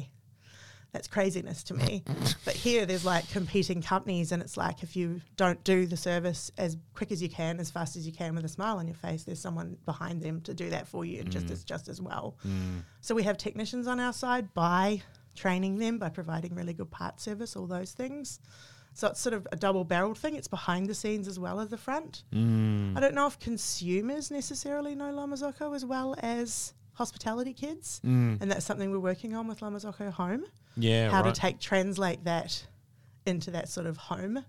[0.92, 2.02] That's craziness to me.
[2.44, 6.50] but here there's like competing companies, and it's like if you don't do the service
[6.56, 8.96] as quick as you can, as fast as you can with a smile on your
[8.96, 12.00] face, there's someone behind them to do that for you and just as just as
[12.00, 12.36] well.
[13.00, 15.02] So we have technicians on our side by
[15.34, 18.40] training them, by providing really good part service, all those things.
[18.94, 20.34] So it's sort of a double barreled thing.
[20.34, 22.24] It's behind the scenes as well as the front.
[22.34, 22.96] Mm.
[22.96, 28.00] I don't know if consumers necessarily know La Marzocco as well as hospitality kids.
[28.04, 28.42] Mm.
[28.42, 30.44] And that's something we're working on with La Marzocco Home.
[30.76, 31.34] Yeah, how right.
[31.34, 32.66] to take translate that
[33.24, 34.44] into that sort of home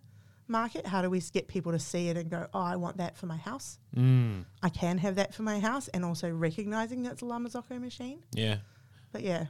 [0.48, 0.86] market.
[0.86, 3.28] How do we get people to see it and go, oh, I want that for
[3.28, 3.78] my house.
[3.96, 4.46] Mm.
[4.64, 8.20] I can have that for my house, and also recognizing that's a La Marzocco machine.
[8.34, 8.58] Yeah.
[9.12, 9.46] But yeah,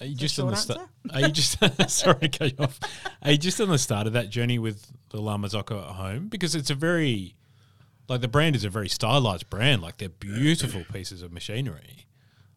[0.00, 0.88] Are you just on the start?
[1.12, 1.58] Are you just
[1.90, 2.78] sorry to cut you off?
[3.22, 6.28] Are you just on the start of that journey with the La Marzocco at home?
[6.28, 7.34] Because it's a very
[8.08, 9.82] like the brand is a very stylized brand.
[9.82, 12.06] Like they're beautiful pieces of machinery.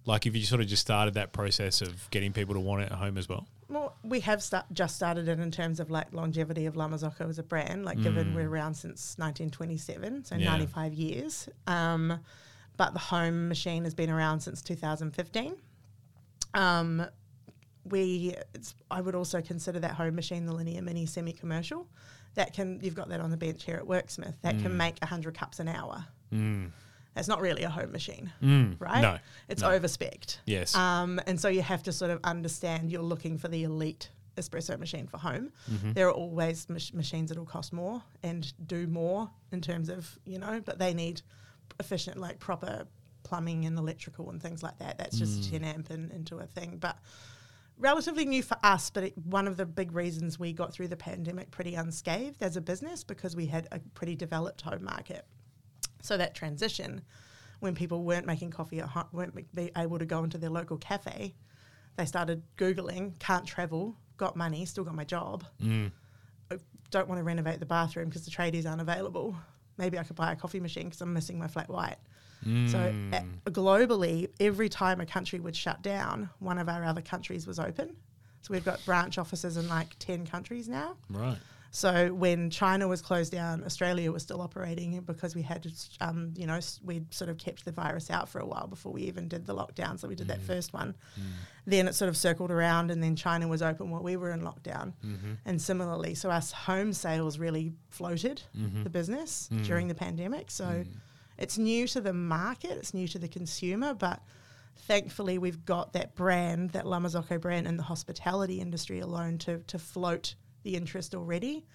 [0.05, 2.91] Like if you sort of just started that process of getting people to want it
[2.91, 3.45] at home as well.
[3.69, 7.29] Well, we have start, just started it in terms of like longevity of La Marzocco
[7.29, 7.85] as a brand.
[7.85, 10.49] Like, given we're around since 1927, so Yeah.
[10.49, 11.47] 95 years.
[11.67, 12.19] Um,
[12.77, 15.55] but the home machine has been around since 2015.
[16.53, 17.05] Um,
[17.85, 21.87] we, it's, I would also consider that home machine the Linea Mini semi-commercial.
[22.35, 24.35] That can you've got that on the bench here at Worksmith.
[24.41, 26.05] That can make 100 cups an hour.
[27.13, 28.31] That's not really a home machine,
[28.79, 29.01] right?
[29.01, 29.17] No,
[29.49, 29.69] it's no.
[29.69, 30.39] overspec'd.
[30.45, 30.73] Yes.
[30.75, 34.79] Um, and so you have to sort of understand you're looking for the elite espresso
[34.79, 35.51] machine for home.
[35.69, 35.91] Mm-hmm.
[35.91, 40.17] There are always mach- machines that will cost more and do more in terms of,
[40.25, 41.21] you know, but they need
[41.81, 42.87] efficient, like proper
[43.23, 44.97] plumbing and electrical and things like that.
[44.97, 45.51] That's just Mm.
[45.51, 46.77] 10 amp and into a thing.
[46.79, 46.97] But
[47.77, 50.97] relatively new for us, but it, one of the big reasons we got through the
[50.97, 55.25] pandemic pretty unscathed as a business because we had a pretty developed home market.
[56.01, 57.01] So that transition,
[57.59, 60.77] when people weren't making coffee at home, weren't be able to go into their local
[60.77, 61.33] cafe,
[61.97, 65.43] they started googling, can't travel, got money, still got my job.
[65.61, 65.91] Mm.
[66.51, 66.57] I
[66.89, 69.35] don't want to renovate the bathroom because the tradies aren't available.
[69.77, 71.97] Maybe I could buy a coffee machine because I'm missing my flat white.
[72.43, 73.13] So Mm.
[73.13, 77.59] uh, globally, every time a country would shut down, one of our other countries was
[77.59, 77.95] open.
[78.41, 80.95] So we've got branch offices in like 10 countries now.
[81.09, 81.37] right.
[81.73, 85.65] So when China was closed down, Australia was still operating because we had,
[86.01, 89.03] um, you know, we'd sort of kept the virus out for a while before we
[89.03, 89.97] even did the lockdown.
[89.97, 90.47] So we did that mm.
[90.47, 90.93] first one.
[91.17, 91.23] Mm.
[91.65, 94.41] Then it sort of circled around, and then China was open while we were in
[94.41, 94.91] lockdown.
[95.05, 95.33] Mm-hmm.
[95.45, 98.83] And similarly, so us home sales really floated mm-hmm.
[98.83, 99.65] the business mm.
[99.65, 100.51] during the pandemic.
[100.51, 100.83] So
[101.37, 104.21] it's new to the market, it's new to the consumer, but
[104.75, 109.59] thankfully we've got that brand, that La Marzocco brand in the hospitality industry alone to,
[109.59, 111.65] to float the interest already.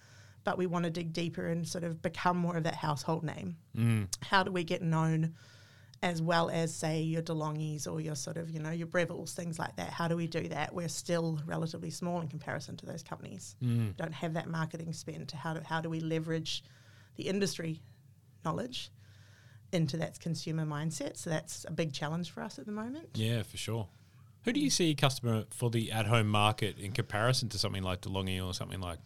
[0.45, 3.57] But we want to dig deeper and sort of become more of that household name.
[3.77, 4.07] Mm.
[4.23, 5.35] How do we get known
[6.03, 9.59] as well as, say, your DeLonghi's or your sort of, you know, your Breville's, things
[9.59, 9.91] like that?
[9.91, 10.73] How do we do that?
[10.73, 13.57] We're still relatively small in comparison to those companies.
[13.61, 13.97] Mm.
[13.97, 15.33] Don't have that marketing spend.
[15.33, 16.63] How do, how do we leverage
[17.17, 17.81] the industry
[18.45, 18.93] knowledge
[19.73, 21.17] into that consumer mindset?
[21.17, 23.09] So that's a big challenge for us at the moment.
[23.15, 23.89] Yeah, for sure.
[24.47, 28.03] Who do you see a customer for the at-home market in comparison to something like
[28.03, 29.01] DeLonghi or something like,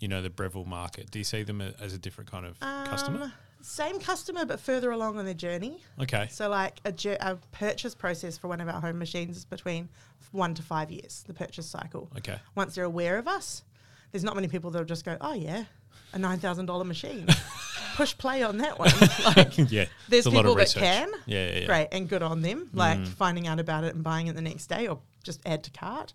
[0.00, 1.12] you know, the Breville market?
[1.12, 3.22] Do you see them as a different kind of customer?
[3.22, 5.80] Um, Same customer, but further along on their journey.
[6.00, 6.26] Okay.
[6.32, 9.88] So, like a, a purchase process for one of our home machines is between
[10.32, 12.10] one to five years, the purchase cycle.
[12.18, 12.38] Okay.
[12.56, 13.62] Once they're aware of us,
[14.10, 15.66] there's not many people that'll just go, oh, yeah,
[16.14, 17.28] a $9,000 machine.
[18.00, 18.90] Push play on that one.
[19.36, 19.84] like, yeah.
[20.08, 21.10] there's it's a lot people that can.
[21.26, 21.66] Yeah, yeah, yeah.
[21.66, 22.70] Great, and good on them.
[22.72, 25.70] Like finding out about it and buying it the next day or just add to
[25.70, 26.14] cart.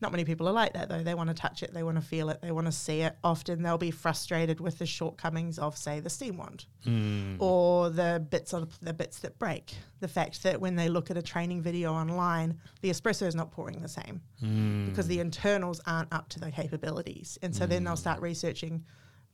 [0.00, 1.02] Not many people are like that though.
[1.02, 3.16] They want to touch it, they want to feel it, they want to see it.
[3.24, 7.36] Often they'll be frustrated with the shortcomings of, say, the steam wand Mm.
[7.40, 9.74] or the bits of the bits that break.
[10.00, 13.50] The fact that when they look at a training video online, the espresso is not
[13.50, 14.86] pouring the same Mm.
[14.86, 17.38] because the internals aren't up to their capabilities.
[17.42, 18.84] And so then they'll start researching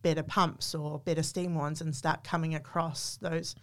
[0.02, 3.54] better pumps or better steam wands and start coming across those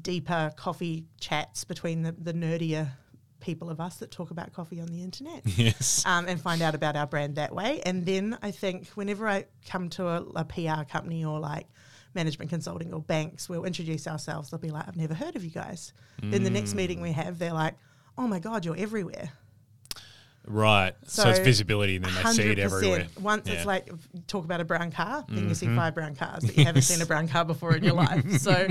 [0.00, 2.90] deeper coffee chats between the, the nerdier
[3.40, 5.42] people of us that talk about coffee on the internet.
[5.56, 6.04] Yes.
[6.06, 7.80] um, and find out about our brand that way.
[7.84, 11.66] And then I think whenever I come to a, a PR company or like
[12.14, 14.50] management consulting or banks, we'll introduce ourselves.
[14.50, 15.92] They'll be like, I've never heard of you guys.
[16.22, 17.74] Then the next meeting we have, they're like,
[18.16, 19.30] oh my God, you're everywhere.
[20.46, 20.92] Right.
[21.06, 23.06] So, it's visibility and then they see it everywhere.
[23.20, 23.52] Once Yeah.
[23.52, 23.56] Mm-hmm.
[23.58, 26.64] it's like talk about a brown car, then you see five brown cars, but you
[26.64, 28.24] haven't seen a brown car before in your life.
[28.40, 28.66] So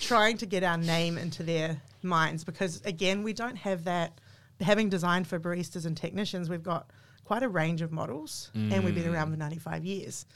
[0.00, 4.20] trying to get our name into their minds because again, we don't have that.
[4.60, 6.90] Having designed for baristas and technicians, we've got
[7.24, 9.14] quite a range of models, and we've been Mm.
[9.14, 10.26] around for 95 years.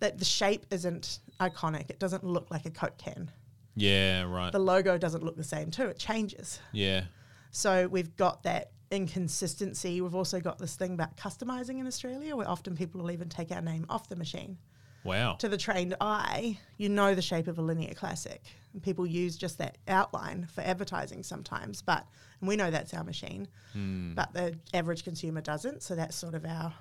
[0.00, 3.30] That the shape isn't iconic; it doesn't look like a Coke can.
[3.76, 4.50] Yeah, right.
[4.52, 6.58] The logo doesn't look the same too; it changes.
[6.72, 7.04] yeah.
[7.50, 10.00] So we've got that inconsistency.
[10.00, 13.50] We've also got this thing about customizing in Australia, where often people will even take
[13.50, 14.58] our name off the machine.
[15.04, 15.34] Wow.
[15.40, 18.40] To the trained eye, you know the shape of a Linea Classic.
[18.72, 22.06] And people use just that outline for advertising sometimes, but
[22.40, 24.14] and we know that's our machine, Hmm.
[24.14, 25.82] but the average consumer doesn't.
[25.82, 26.72] So that's sort of our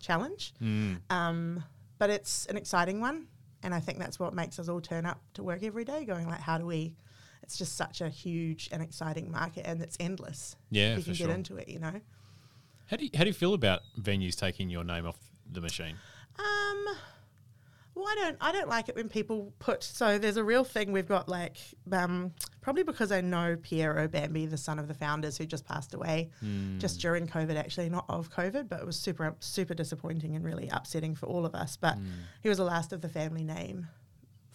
[0.00, 0.52] challenge.
[0.58, 0.94] Hmm.
[1.08, 1.64] Um,
[1.98, 3.28] but it's an exciting one,
[3.62, 6.26] and I think that's what makes us all turn up to work every day, going
[6.26, 6.94] like, how do we?
[7.46, 10.56] It's just such a huge and exciting market, and it's endless.
[10.68, 11.26] Yeah, you for can sure.
[11.28, 12.00] get into it, you know.
[12.86, 15.16] How do you, how do you feel about venues taking your name off
[15.48, 15.94] the machine?
[16.40, 16.96] Um,
[17.94, 18.36] well, I don't.
[18.40, 19.84] I don't like it when people put.
[19.84, 21.28] So there's a real thing we've got.
[21.28, 21.56] Like,
[21.92, 22.32] um,
[22.62, 26.30] probably because I know Piero Bambi, the son of the founders, who just passed away
[26.78, 27.54] just during COVID.
[27.54, 31.46] Actually, not of COVID, but it was super, super disappointing and really upsetting for all
[31.46, 31.76] of us.
[31.76, 31.96] But
[32.42, 33.86] he was the last of the family name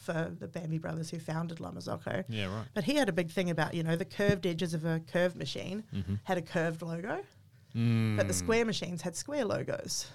[0.01, 2.23] for the Bambi brothers who founded La Marzocco.
[2.27, 2.65] Yeah, right.
[2.73, 5.35] But he had a big thing about you know the curved edges of a curved
[5.35, 6.15] machine mm-hmm.
[6.23, 7.21] had a curved logo
[7.75, 8.17] mm.
[8.17, 10.07] but the square machines had square logos.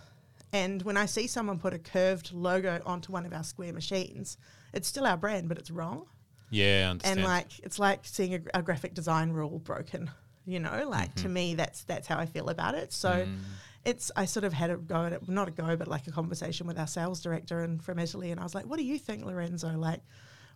[0.52, 4.38] And when I see someone put a curved logo onto one of our square machines,
[4.72, 6.06] it's still our brand, but it's wrong.
[6.50, 7.18] Yeah, I understand.
[7.18, 10.10] And like it's like seeing a, a graphic design rule broken.
[10.44, 11.32] You know, like to mm-hmm.
[11.32, 12.92] me, that's that's how I feel about it.
[12.92, 13.10] So.
[13.10, 13.38] Mm.
[13.86, 14.10] It's.
[14.16, 16.66] I sort of had a go at it, not a go, but like a conversation
[16.66, 19.24] with our sales director and from Italy, and I was like, "What do you think,
[19.24, 19.68] Lorenzo?
[19.76, 20.00] Like,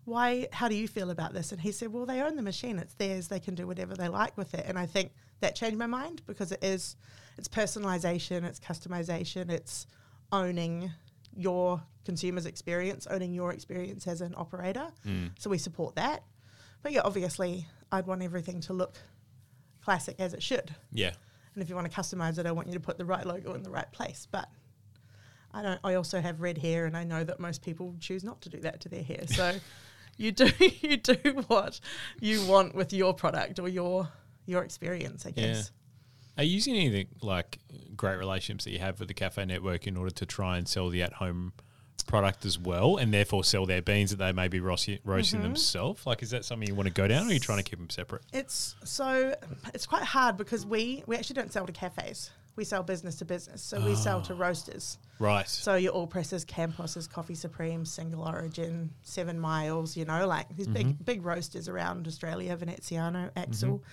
[0.05, 0.49] why?
[0.53, 2.95] How do you feel about this?" And he said, "Well, they own the machine; it's
[2.95, 3.29] theirs.
[3.29, 6.23] They can do whatever they like with it." And I think that changed my mind
[6.27, 6.97] because it is,
[7.39, 9.87] it's personalization, it's customization, it's
[10.33, 10.91] owning
[11.37, 14.89] your consumer's experience, owning your experience as an operator.
[15.07, 15.31] Mm.
[15.39, 16.25] So we support that.
[16.83, 18.99] But yeah, obviously, I'd want everything to look
[19.83, 20.75] classic as it should.
[20.93, 21.13] yeah.
[21.55, 23.55] And if you want to customize it, I want you to put the right logo
[23.55, 24.27] in the right place.
[24.31, 24.49] But
[25.53, 25.81] I don't.
[25.83, 28.61] I also have red hair, and I know that most people choose not to do
[28.61, 29.25] that to their hair.
[29.27, 29.57] So
[30.17, 31.81] you do you do what
[32.21, 34.09] you want with your product or your
[34.47, 35.71] your experience, I guess.
[36.39, 37.59] Are you using anything like
[37.97, 40.89] great relationships that you have with the cafe network in order to try and sell
[40.89, 41.53] the at home
[42.11, 45.49] product as well, and therefore sell their beans that they may be roasting, roasting Mm-hmm.
[45.49, 46.05] themselves?
[46.05, 47.79] Like, is that something you want to go down, or are you trying to keep
[47.79, 48.23] them separate?
[48.33, 49.35] It's so
[49.73, 52.31] it's quite hard because we we actually don't sell to cafes.
[52.57, 53.63] We sell business to business.
[53.63, 54.39] So we sell to ah.
[54.39, 54.99] roasters.
[55.19, 55.49] Right.
[55.49, 60.89] So your Allpresses, Camposes, Coffee Supreme, Single Origin, Seven Miles, you know, like these big
[60.89, 61.05] mm-hmm.
[61.05, 63.79] big roasters around Australia, Veneziano, Axil.
[63.79, 63.85] Mm-hmm.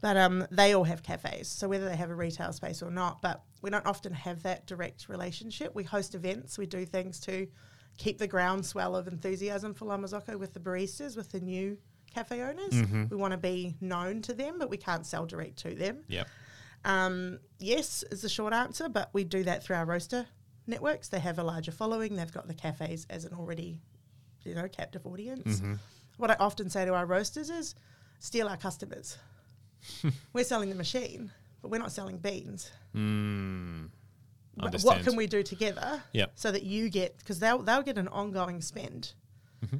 [0.00, 1.48] But um, they all have cafes.
[1.48, 4.66] So whether they have a retail space or not, but we don't often have that
[4.66, 5.74] direct relationship.
[5.74, 7.48] We host events, we do things to
[7.96, 11.76] keep the groundswell of enthusiasm for La Marzocco with the baristas, with the new
[12.14, 12.72] cafe owners.
[13.10, 16.04] We want to be known to them, but we can't sell direct to them.
[16.08, 16.28] Yep.
[16.84, 20.26] Um, yes, is the short answer, but we do that through our roaster
[20.68, 21.08] networks.
[21.08, 22.14] They have a larger following.
[22.14, 23.80] They've got the cafes as an already,
[24.44, 25.60] you know, captive audience.
[26.18, 27.74] What I often say to our roasters is,
[28.20, 29.18] steal our customers.
[30.32, 31.30] we're selling the machine,
[31.62, 32.70] but we're not selling beans.
[32.94, 33.88] Mm.
[34.82, 36.32] What can we do together Yep.
[36.34, 39.12] so that you get because they'll they'll get an ongoing spend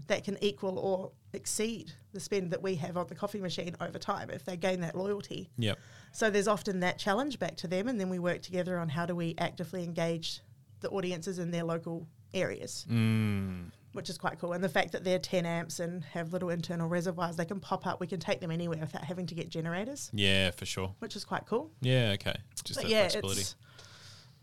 [0.09, 3.99] that can equal or exceed the spend that we have on the coffee machine over
[3.99, 5.51] time if they gain that loyalty.
[5.59, 5.79] Yep.
[6.13, 9.07] So there's often that challenge back to them, and then we work together on how
[9.07, 10.41] do we actively engage
[10.81, 13.71] the audiences in their local areas, Mm.
[13.99, 14.53] Which is quite cool.
[14.53, 17.85] And the fact that they're 10 amps and have little internal reservoirs, they can pop
[17.85, 17.99] up.
[17.99, 20.95] We can take them anywhere without having to get generators, Yeah, for sure.
[21.01, 21.73] which is quite cool.
[21.81, 22.13] Yeah.
[22.15, 22.37] Okay.
[22.63, 23.41] Just But yeah, flexibility.
[23.41, 23.57] it's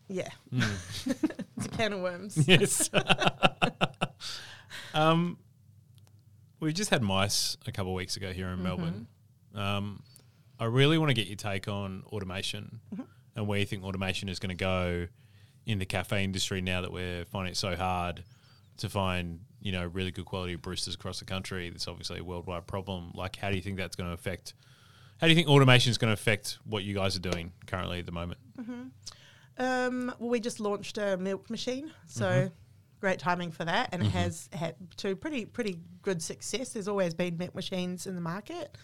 [0.10, 2.38] yeah, it's a can of worms.
[2.48, 2.90] yes.
[4.94, 5.38] um,
[6.60, 9.08] we just had MICE a couple of weeks ago here in Melbourne.
[9.56, 10.04] Um,
[10.60, 12.82] I really want to get your take on automation
[13.38, 15.08] and where you think automation is going to go
[15.66, 18.24] in the cafe industry now that we're finding it so hard
[18.78, 21.68] to find you know really good quality baristas across the country.
[21.68, 23.12] It's obviously a worldwide problem.
[23.16, 24.54] Like, how do you think that's going to affect?
[25.20, 28.00] How do you think automation is going to affect what you guys are doing currently
[28.00, 28.40] at the moment?
[29.58, 32.54] Um, well, we just launched a milk machine, so Mm-hmm.
[33.00, 36.70] great timing for that, and it has had to pretty pretty good success.
[36.70, 38.78] There's always been milk machines in the market,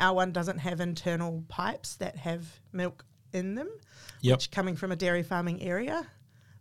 [0.00, 3.68] Our one doesn't have internal pipes that have milk in them,
[4.22, 4.34] Yep.
[4.36, 6.06] which coming from a dairy farming area,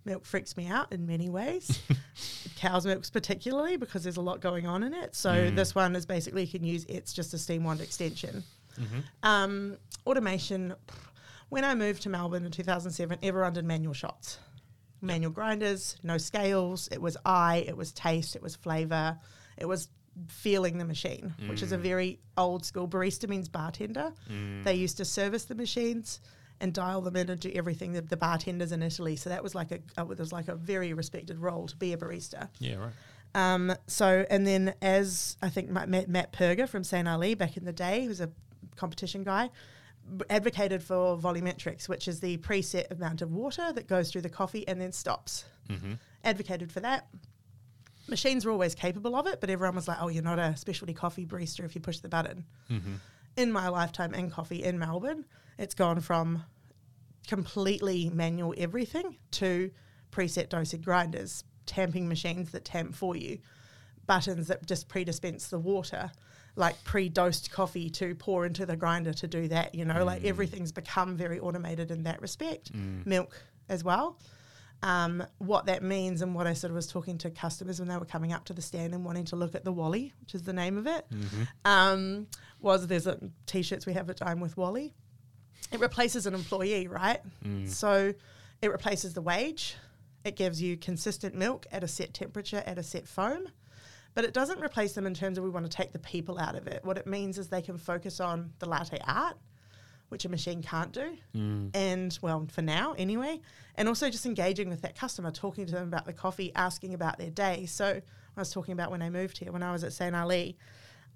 [0.06, 1.82] milk freaks me out in many ways.
[2.58, 5.16] Cow's milks particularly because there's a lot going on in it.
[5.16, 5.56] So Mm.
[5.56, 8.44] this one is basically you can use it's just a steam wand extension.
[8.80, 9.00] Mm-hmm.
[9.24, 10.74] Um, automation.
[11.50, 14.40] When I moved to Melbourne in 2007, everyone did manual shots,
[15.02, 16.90] manual grinders, no scales.
[16.92, 19.18] It was eye, it was taste, it was flavor,
[19.58, 19.90] it was
[20.28, 22.88] feeling the machine, which is a very old school.
[22.88, 24.12] Barista means bartender.
[24.64, 26.20] They used to service the machines
[26.62, 27.94] and dial them in and do everything.
[27.94, 30.56] The, the bartenders in Italy, so that was like a uh, it was like a
[30.56, 32.50] very respected role to be a barista.
[32.60, 32.94] Yeah, right.
[33.34, 37.06] Um, so, and then as I think Matt, Matt Perger from St.
[37.08, 38.32] Ali back in the day, who's a
[38.78, 39.50] competition guy,
[40.30, 44.66] advocated for volumetrics, which is the preset amount of water that goes through the coffee
[44.68, 45.46] and then stops.
[46.24, 47.08] Advocated for that.
[48.08, 50.94] Machines were always capable of it, but everyone was like, oh, you're not a specialty
[50.94, 52.46] coffee barista if you push the button.
[53.36, 55.26] In my lifetime in coffee in Melbourne,
[55.58, 56.44] it's gone from
[57.28, 59.72] completely manual everything to
[60.12, 63.40] preset dosing grinders, tamping machines that tamp for you,
[64.06, 66.12] buttons that just pre-dispense the water,
[66.56, 69.76] like pre-dosed coffee to pour into the grinder to do that.
[69.76, 72.72] You know, like everything's become very automated in that respect.
[73.06, 74.20] Milk as well.
[74.84, 77.98] Um, what that means and what I sort of was talking to customers when they
[77.98, 80.44] were coming up to the stand and wanting to look at the Wally, which is
[80.44, 81.08] the name of it,
[81.64, 82.28] um,
[82.60, 84.94] was there's a t-shirts we have at I'm with Wally
[85.72, 87.22] it replaces an employee, right?
[87.44, 87.70] Mm.
[87.70, 88.14] So
[88.62, 89.76] it replaces the wage.
[90.24, 93.48] It gives you consistent milk at a set temperature, at a set foam.
[94.16, 96.56] But it doesn't replace them in terms of we want to take the people out
[96.56, 96.84] of it.
[96.84, 99.36] What it means is they can focus on the latte art,
[100.10, 101.18] which a machine can't do.
[101.36, 101.76] Mm.
[101.76, 103.42] And, well, for now anyway.
[103.76, 107.18] And also just engaging with that customer, talking to them about the coffee, asking about
[107.18, 107.66] their day.
[107.66, 110.16] So I was talking about when I moved here, when I was at St.
[110.16, 110.58] Ali,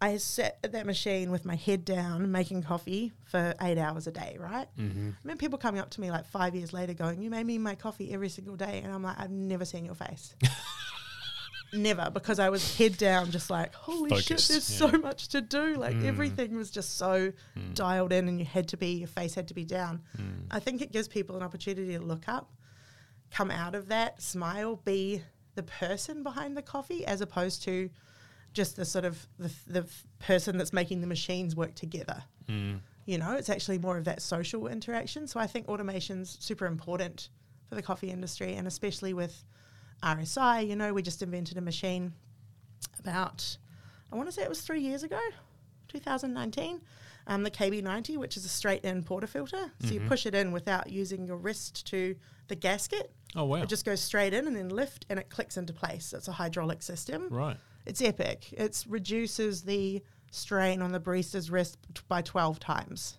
[0.02, 4.12] I sat at that machine with my head down making coffee for eight hours a
[4.12, 4.68] day, right?
[4.78, 5.10] Mm-hmm.
[5.24, 7.58] I mean, people coming up to me like five years later going, You made me
[7.58, 8.82] my coffee every single day.
[8.84, 10.36] And I'm like, I've never seen your face.
[11.74, 14.90] never, because I was head down, just like, Holy shit, there's yeah.
[14.90, 15.76] so much to do.
[15.76, 16.06] Like, mm.
[16.06, 17.76] everything was just so mm.
[17.76, 20.02] dialed in, and you had to be, your face had to be down.
[20.18, 20.46] Mm.
[20.50, 22.54] I think it gives people an opportunity to look up,
[23.32, 25.24] come out of that, smile, be
[25.56, 27.90] the person behind the coffee as opposed to
[28.54, 29.86] just the sort of the, the
[30.20, 32.24] person that's making the machines work together.
[33.06, 35.28] You know, it's actually more of that social interaction.
[35.28, 37.30] So I think automation's super important
[37.68, 39.44] for the coffee industry, and especially with
[40.04, 40.68] RSI.
[40.68, 42.14] You know, we just invented a machine
[43.00, 43.58] about,
[44.12, 45.20] I want to say it was three years ago,
[45.90, 46.82] 2019.
[47.28, 49.70] Um, the KB90, which is a straight in portafilter.
[49.82, 52.16] So you push it in without using your wrist to
[52.48, 53.12] the gasket.
[53.36, 53.62] Oh, wow.
[53.62, 56.12] It just goes straight in and then lift and it clicks into place.
[56.14, 57.28] It's a hydraulic system.
[57.30, 57.58] right.
[57.90, 58.54] It's epic.
[58.54, 63.18] It reduces the strain on the barista's wrist by 12 times,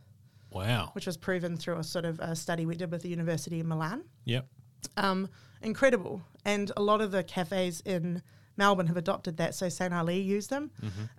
[0.52, 0.90] Wow.
[0.92, 3.66] which was proven through a sort of a study we did with the University of
[3.66, 4.04] Milan.
[4.26, 4.46] Yep.
[4.96, 5.28] Um,
[5.61, 6.22] incredible.
[6.44, 8.22] And a lot of the cafes in
[8.56, 9.56] Melbourne have adopted that.
[9.56, 9.92] So St.
[9.92, 10.70] Ali use them.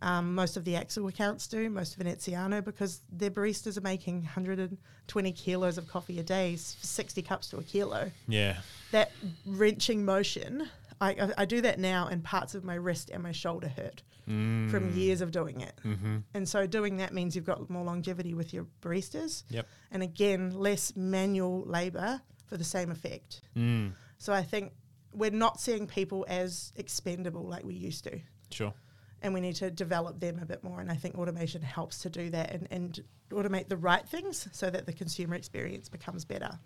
[0.01, 4.21] Um, most of the Axil accounts do, most of Veneziano, because their baristas are making
[4.21, 8.11] 120 kilos of coffee a day, 60 cups to a kilo.
[8.29, 8.57] Yeah.
[8.91, 9.11] That
[9.45, 10.69] wrenching motion,
[11.01, 14.93] I, I, do that now, and parts of my wrist and my shoulder hurt from
[14.95, 15.73] years of doing it.
[15.83, 16.17] Mm-hmm.
[16.33, 19.43] And so doing that means you've got more longevity with your baristas.
[19.49, 19.67] Yep.
[19.91, 23.41] And again, less manual labor for the same effect.
[23.57, 23.93] Mm.
[24.19, 24.71] So I think
[25.13, 28.19] we're not seeing people as expendable like we used to.
[28.51, 28.73] Sure.
[29.21, 30.79] And we need to develop them a bit more.
[30.79, 32.99] And I think automation helps to do that and, and
[33.31, 36.59] automate the right things so that the consumer experience becomes better.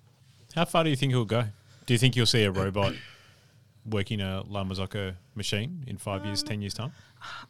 [0.53, 1.45] How far do you think it'll go?
[1.85, 2.93] Do you think you'll see a robot
[3.85, 6.91] working a La Marzocco machine in five years, Um, ten years time?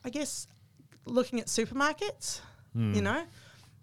[0.04, 0.48] I guess
[1.06, 2.42] looking at supermarkets,
[2.74, 2.94] Hmm.
[2.94, 3.26] you know,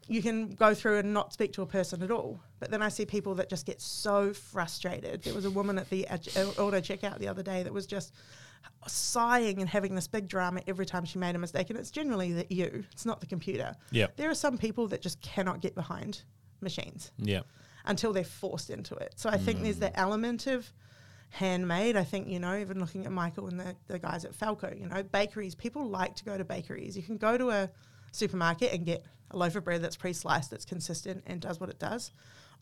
[0.09, 2.41] you can go through and not speak to a person at all.
[2.59, 5.23] But then I see people that just get so frustrated.
[5.23, 8.13] There was a woman at the auto checkout the other day that was just
[8.87, 11.71] sighing and having this big drama every time she made a mistake.
[11.71, 13.75] And it's generally that you, it's not the computer.
[13.93, 14.17] Yep.
[14.17, 16.23] There are some people that just cannot get behind
[16.61, 17.47] machines Yep.
[17.87, 19.15] until they're forced into it.
[19.17, 20.73] So I think there's that element of
[21.33, 21.97] handmade.
[21.97, 24.87] I think, you know, even looking at Michael and the, the guys at Falco, you
[24.87, 26.97] know, bakeries, people like to go to bakeries.
[26.97, 27.71] You can go to a
[28.13, 31.71] supermarket and get a loaf of bread that's pre sliced, that's consistent and does what
[31.71, 32.13] it does.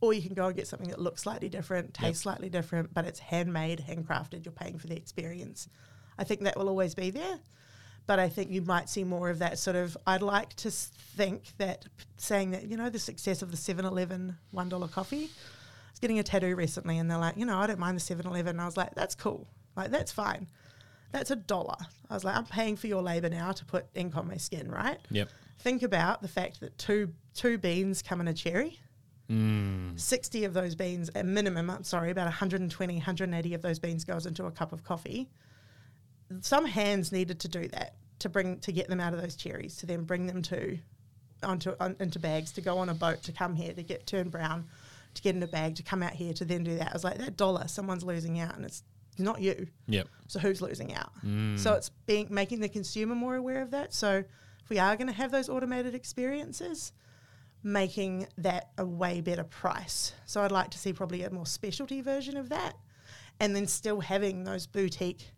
[0.01, 3.05] Or you can go and get something that looks slightly different, tastes slightly different, but
[3.05, 4.45] it's handmade, handcrafted.
[4.45, 5.69] You're paying for the experience.
[6.17, 7.41] I think that will always be there.
[8.07, 9.97] But I think you might see more of that sort of.
[10.07, 11.85] I'd like to think that
[12.17, 15.29] saying that, you know, the success of the 7 Eleven $1 coffee.
[16.01, 18.51] Getting a tattoo recently and they're like, you know, I don't mind the 7 Eleven.
[18.51, 19.47] And I was like, that's cool.
[19.77, 20.47] Like, that's fine.
[21.13, 21.77] That's a dollar.
[22.09, 24.71] I was like, I'm paying for your labor now to put ink on my skin,
[24.71, 24.99] right?
[25.11, 25.29] Yep.
[25.59, 28.79] Think about the fact that two two beans come in a cherry.
[29.31, 29.99] Mm.
[29.99, 34.27] 60 of those beans, at minimum, I'm sorry, about 120, 180 of those beans goes
[34.27, 35.29] into a cup of coffee.
[36.41, 39.77] Some hands needed to do that to bring to get them out of those cherries,
[39.77, 40.79] to then bring them to
[41.43, 44.31] onto on, into bags, to go on a boat, to come here, to get turned
[44.31, 44.67] brown,
[45.15, 46.89] to get in a bag, to come out here, to then do that.
[46.89, 48.83] I was like, that dollar, someone's losing out, and it's
[49.19, 49.67] not you.
[49.89, 50.09] Yep.
[50.29, 51.13] So who's losing out?
[51.25, 51.59] Mm.
[51.59, 53.93] So it's being making the consumer more aware of that.
[53.93, 54.25] So
[54.63, 56.93] if we are going to have those automated experiences,
[57.63, 60.13] making that a way better price.
[60.25, 62.75] So I'd like to see probably a more specialty version of that,
[63.39, 65.33] and then still having those boutique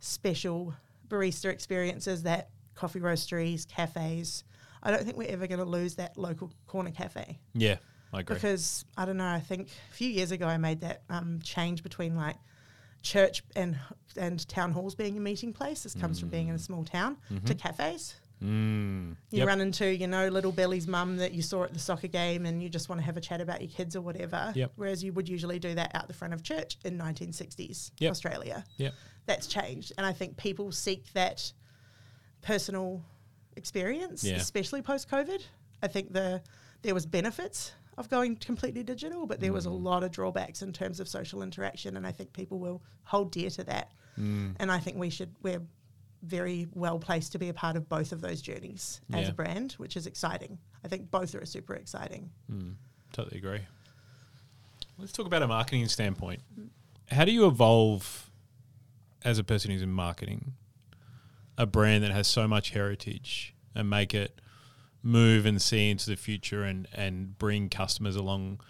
[0.00, 0.74] special
[1.08, 4.44] barista experiences that coffee roasteries, cafes.
[4.82, 7.76] I don't think we're ever going to lose that local corner cafe Yeah,
[8.12, 8.34] I agree.
[8.34, 9.26] because I don't know.
[9.28, 12.36] I think a few years ago I made that um, change between like
[13.02, 13.78] church and
[14.16, 15.82] and town halls being a meeting place.
[15.84, 18.14] This comes from being in a small town to cafes.
[18.42, 19.16] Mm.
[19.30, 19.46] You Yep.
[19.48, 22.62] run into you know little Billy's mum that you saw at the soccer game, and
[22.62, 24.52] you just want to have a chat about your kids or whatever.
[24.56, 24.72] Yep.
[24.76, 28.10] Whereas you would usually do that out the front of church in 1960s Yep.
[28.10, 28.64] Australia.
[28.78, 28.94] Yep.
[29.26, 31.52] That's changed, and I think people seek that
[32.42, 33.04] personal
[33.56, 34.36] experience, Yeah.
[34.36, 35.42] especially post COVID.
[35.82, 36.42] I think the
[36.82, 39.70] there was benefits of going completely digital, but there was Mm.
[39.70, 43.30] a lot of drawbacks in terms of social interaction, and I think people will hold
[43.30, 43.92] dear to that.
[44.18, 44.56] Mm.
[44.58, 45.62] And I think we should we're
[46.22, 49.30] very well placed to be a part of both of those journeys as Yeah.
[49.30, 50.58] a brand, which is exciting.
[50.84, 52.30] I think both are super exciting.
[52.50, 52.74] Mm,
[53.12, 53.60] totally agree.
[54.98, 56.42] Let's talk about a marketing standpoint.
[57.10, 58.30] How do you evolve
[59.24, 60.52] as a person who's in marketing
[61.56, 64.40] a brand that has so much heritage and make it
[65.02, 68.60] move and see into the future and, and bring customers along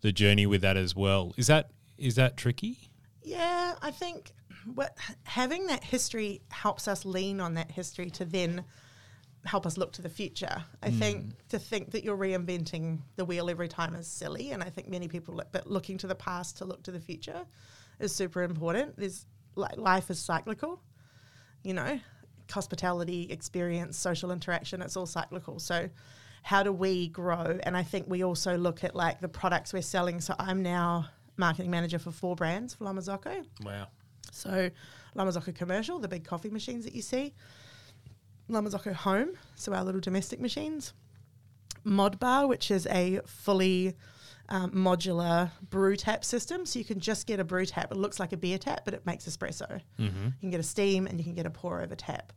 [0.00, 1.34] the journey with that as well?
[1.36, 2.90] Is that is that tricky?
[3.22, 4.32] Yeah, I think
[4.74, 8.64] what having that history helps us lean on that history to then
[9.44, 10.64] help us look to the future.
[10.82, 10.98] I hmm.
[10.98, 14.88] think to think that you're reinventing the wheel every time is silly, and I think
[14.88, 17.44] many people look, but looking to the past to look to the future
[17.98, 18.96] is super important.
[18.96, 20.80] There's like life is cyclical,
[21.64, 21.98] you know,
[22.50, 24.82] hospitality, experience, social interaction.
[24.82, 25.58] It's all cyclical.
[25.58, 25.88] So.
[26.44, 27.58] How do we grow?
[27.64, 30.20] And I think we also look at like the products we're selling.
[30.20, 33.44] So I'm now marketing manager for four brands for La Marzocco.
[33.62, 33.88] Wow.
[34.30, 34.70] So
[35.14, 37.34] La Marzocco Commercial, the big coffee machines that you see.
[38.48, 40.94] La Marzocco Home, so our little domestic machines.
[41.84, 43.94] Mod Bar, which is a fully
[44.50, 46.64] um, modular brew tap system.
[46.64, 47.92] So you can just get a brew tap.
[47.92, 49.80] It looks like a beer tap, but it makes espresso.
[49.98, 50.24] Mm-hmm.
[50.24, 52.32] You can get a steam and you can get a pour over tap.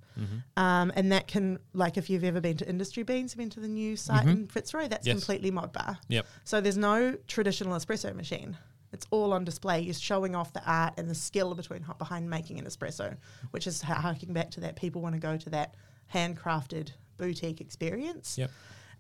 [0.56, 3.68] Um, and that can, like if you've ever been to Industry Beans, been to the
[3.68, 5.16] new site in Fitzroy, that's Yes.
[5.16, 5.98] completely Mod Bar.
[6.10, 6.28] Yep.
[6.44, 8.56] So there's no traditional espresso machine.
[8.94, 9.80] It's all on display.
[9.82, 13.18] You're showing off the art and the skill between behind making an espresso,
[13.52, 14.76] which is harking back to that.
[14.76, 15.76] People want to go to that
[16.14, 18.38] handcrafted boutique experience.
[18.38, 18.52] Yep.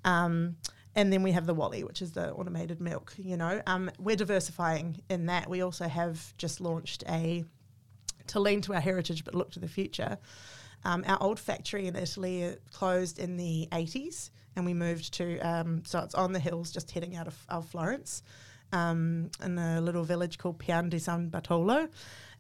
[0.06, 0.56] Um,
[0.96, 3.14] and then we have the Wally, which is the automated milk.
[3.18, 5.50] You know, um, we're diversifying in that.
[5.50, 7.46] We also have just launched a
[8.28, 10.18] to lean to our heritage but look to the future.
[10.84, 15.40] Um, our old factory in Italy uh, closed in the 80s, and we moved to
[15.40, 18.24] um, so it's on the hills, just heading out of, of Florence,
[18.72, 21.88] um, in a little village called Pian di San Bartolo.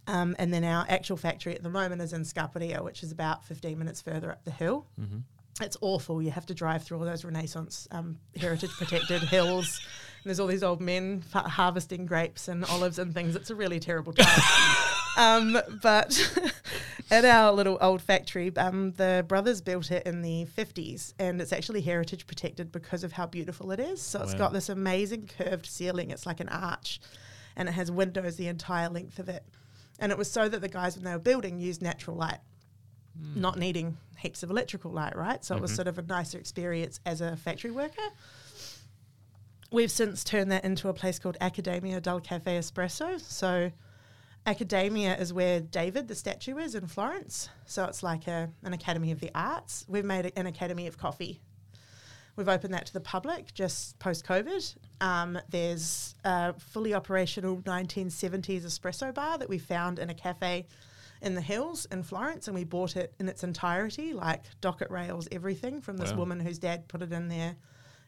[0.07, 3.45] Um, and then our actual factory at the moment is in Scarperia, which is about
[3.45, 4.87] 15 minutes further up the hill.
[4.99, 5.19] Mm-hmm.
[5.59, 6.21] It's awful.
[6.21, 9.81] You have to drive through all those Renaissance um, heritage protected hills.
[10.23, 13.35] And there's all these old men fa- harvesting grapes and olives and things.
[13.35, 14.41] It's a really terrible time.
[15.17, 16.33] um, but
[17.11, 21.51] at our little old factory, um, the brothers built it in the 50s and it's
[21.51, 24.01] actually heritage protected because of how beautiful it is.
[24.01, 26.11] So it's got this amazing curved ceiling.
[26.11, 27.01] It's like an arch
[27.55, 29.43] and it has windows the entire length of it.
[29.99, 32.39] And it was so that the guys, when they were building, used natural light
[33.35, 35.43] not needing heaps of electrical light, right?
[35.43, 35.75] So it was Mhm.
[35.75, 38.01] sort of a nicer experience as a factory worker.
[39.71, 43.19] We've since turned that into a place called Accademia del Caffè Espresso.
[43.21, 43.71] So
[44.45, 47.49] Academia is where David, the statue, is in Florence.
[47.65, 49.85] So it's like a, an academy of the arts.
[49.87, 51.39] We've made it an academy of coffee.
[52.35, 54.75] We've opened that to the public just post COVID.
[54.99, 60.65] Um, there's a fully operational 1970s espresso bar that we found in a cafe
[61.21, 65.27] in the hills in Florence, and we bought it in its entirety, like docket rails,
[65.31, 66.17] everything from this Wow.
[66.19, 67.55] woman whose dad put it in there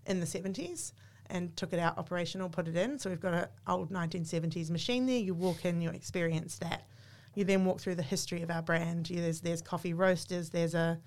[0.06, 0.94] in the 70s
[1.28, 2.98] and took it out operational, put it in.
[3.00, 5.18] So we've got an old 1970s machine there.
[5.20, 6.88] You walk in, you experience that.
[7.36, 9.10] You then walk through the history of our brand.
[9.10, 10.50] You, there's there's coffee roasters.
[10.50, 11.00] There's a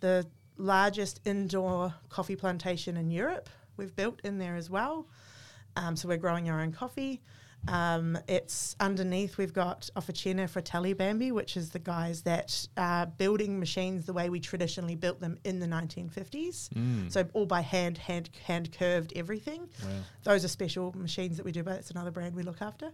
[0.00, 0.26] the
[0.56, 3.48] largest indoor coffee plantation in Europe.
[3.76, 5.06] We've built in there as well.
[5.76, 7.20] Um, so we're growing our own coffee.
[7.66, 9.36] Um, it's underneath.
[9.36, 14.30] We've got Officina Fratelli Bambi, which is the guys that are building machines the way
[14.30, 16.68] we traditionally built them in the 1950s.
[16.70, 17.12] Mm.
[17.12, 19.68] So all by hand, hand, hand curved everything.
[19.82, 19.90] Wow.
[20.22, 22.90] Those are special machines that we do, but it's another brand we look after.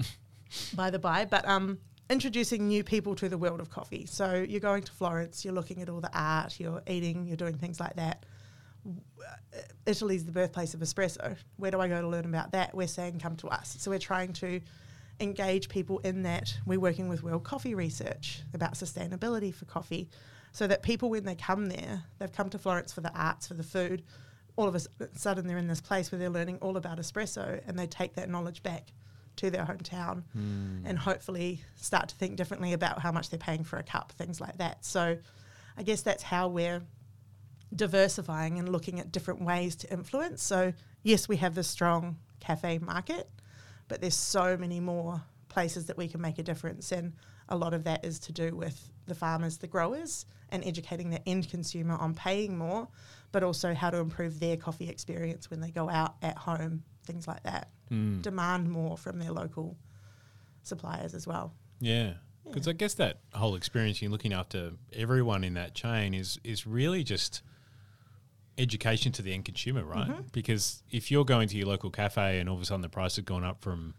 [0.74, 1.78] by the by, but um,
[2.10, 4.06] introducing new people to the world of coffee.
[4.06, 7.56] So you're going to Florence, you're looking at all the art, you're eating, you're doing
[7.56, 8.24] things like that.
[9.92, 11.36] Uh, Italy's the birthplace of espresso.
[11.56, 12.74] Where do I go to learn about that?
[12.74, 13.76] We're saying come to us.
[13.78, 14.60] So we're trying to
[15.20, 16.54] engage people in that.
[16.66, 20.08] We're working with World Coffee Research about sustainability for coffee
[20.52, 23.54] so that people, when they come there, they've come to Florence for the arts, for
[23.54, 24.02] the food.
[24.56, 24.80] All of a
[25.16, 28.28] sudden, they're in this place where they're learning all about espresso and they take that
[28.28, 28.92] knowledge back
[29.36, 30.82] to their hometown Mm.
[30.84, 34.42] and hopefully start to think differently about how much they're paying for a cup, things
[34.42, 34.84] like that.
[34.84, 35.16] So
[35.78, 36.82] I guess that's how we're
[37.74, 40.42] diversifying and looking at different ways to influence.
[40.42, 43.28] So yes, we have the strong cafe market,
[43.88, 47.12] but there's so many more places that we can make a difference and
[47.48, 51.26] a lot of that is to do with the farmers, the growers, and educating the
[51.28, 52.88] end consumer on paying more,
[53.30, 57.26] but also how to improve their coffee experience when they go out at home, things
[57.28, 57.68] like that.
[57.90, 58.22] Mm.
[58.22, 59.76] Demand more from their local
[60.62, 61.52] suppliers as well.
[61.80, 62.14] Yeah.
[62.44, 66.66] Because I guess that whole experience, you're looking after everyone in that chain, is is
[66.66, 67.42] really just
[68.58, 70.08] education to the end consumer, right?
[70.08, 70.22] Mm-hmm.
[70.32, 73.16] Because if you're going to your local cafe and all of a sudden the price
[73.16, 73.94] has gone up from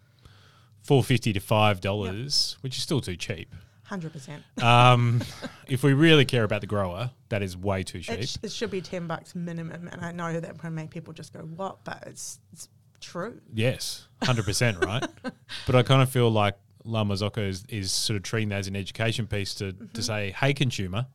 [0.81, 3.53] four fifty to five dollars, which is still too cheap.
[3.85, 4.43] Hundred percent.
[4.61, 5.21] Um,
[5.67, 8.19] if we really care about the grower, that is way too cheap.
[8.19, 11.13] It, sh- it should be ten bucks minimum, and I know that can make people
[11.13, 12.69] just go what, but it's it's
[13.01, 13.39] true.
[13.53, 15.03] Yes, hundred percent, right?
[15.67, 18.67] But I kind of feel like La Marzocco is, is sort of treating that as
[18.67, 19.85] an education piece to Mm-hmm.
[19.93, 21.05] to say, hey, consumer,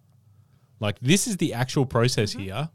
[0.80, 2.42] like this is the actual process Mm-hmm.
[2.42, 2.68] here.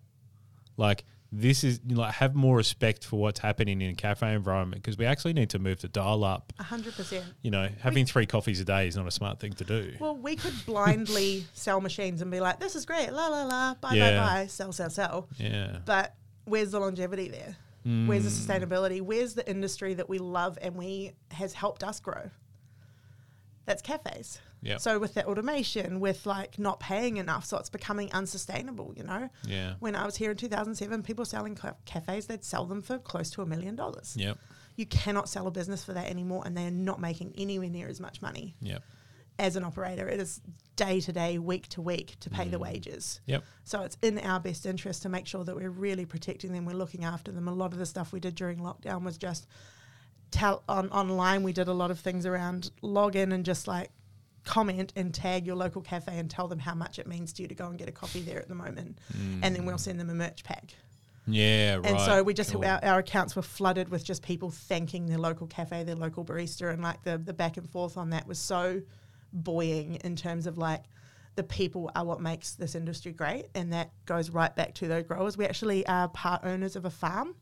[0.77, 1.05] Like
[1.35, 4.83] this is you know, like have more respect for what's happening in a cafe environment
[4.83, 6.53] because we actually need to move the dial up.
[6.59, 7.25] hundred percent.
[7.41, 9.93] You know, having three coffees a day is not a smart thing to do.
[9.99, 13.73] Well, we could blindly sell machines and be like, "This is great, la la la,
[13.75, 14.19] buy Yeah.
[14.19, 15.79] buy buy, sell sell sell." yeah.
[15.85, 16.13] But
[16.45, 17.55] where's the longevity there?
[17.85, 18.61] Where's the Mm.
[18.61, 19.01] sustainability?
[19.01, 22.29] Where's the industry that we love and we has helped us grow?
[23.65, 24.39] That's cafes.
[24.61, 24.79] Yep.
[24.79, 28.93] So with that automation, with like not paying enough, so it's becoming unsustainable.
[28.95, 29.75] You know, Yeah.
[29.79, 33.29] when I was here in 2007, people selling ca- cafes, they'd sell them for close
[33.31, 34.15] to a million dollars.
[34.17, 34.37] Yep.
[34.75, 37.99] You cannot sell a business for that anymore, and they're not making anywhere near as
[37.99, 38.83] much money Yep.
[39.37, 40.07] as an operator.
[40.07, 40.41] It is
[40.75, 42.61] day to day, week to week to pay the mm.
[42.61, 43.19] wages.
[43.27, 43.43] Yep.
[43.63, 46.73] So it's in our best interest to make sure that we're really protecting them, we're
[46.73, 47.47] looking after them.
[47.47, 49.45] A lot of the stuff we did during lockdown was just
[50.33, 51.43] tell on online.
[51.43, 53.89] We did a lot of things around log in and just like
[54.43, 57.47] comment and tag your local cafe and tell them how much it means to you
[57.47, 58.97] to go and get a coffee there at the moment,
[59.41, 59.79] and then we'll mm.
[59.79, 60.73] send them a merch pack.
[61.25, 61.75] Yeah.
[61.75, 61.85] Right.
[61.85, 62.65] And so we just Cool.
[62.65, 66.73] our, our accounts were flooded with just people thanking their local cafe, their local barista,
[66.73, 68.81] and like the the back and forth on that was so
[69.31, 70.83] buoying in terms of like
[71.35, 75.03] the people are what makes this industry great, and that goes right back to those
[75.03, 75.37] growers.
[75.37, 77.35] We actually are part owners of a farm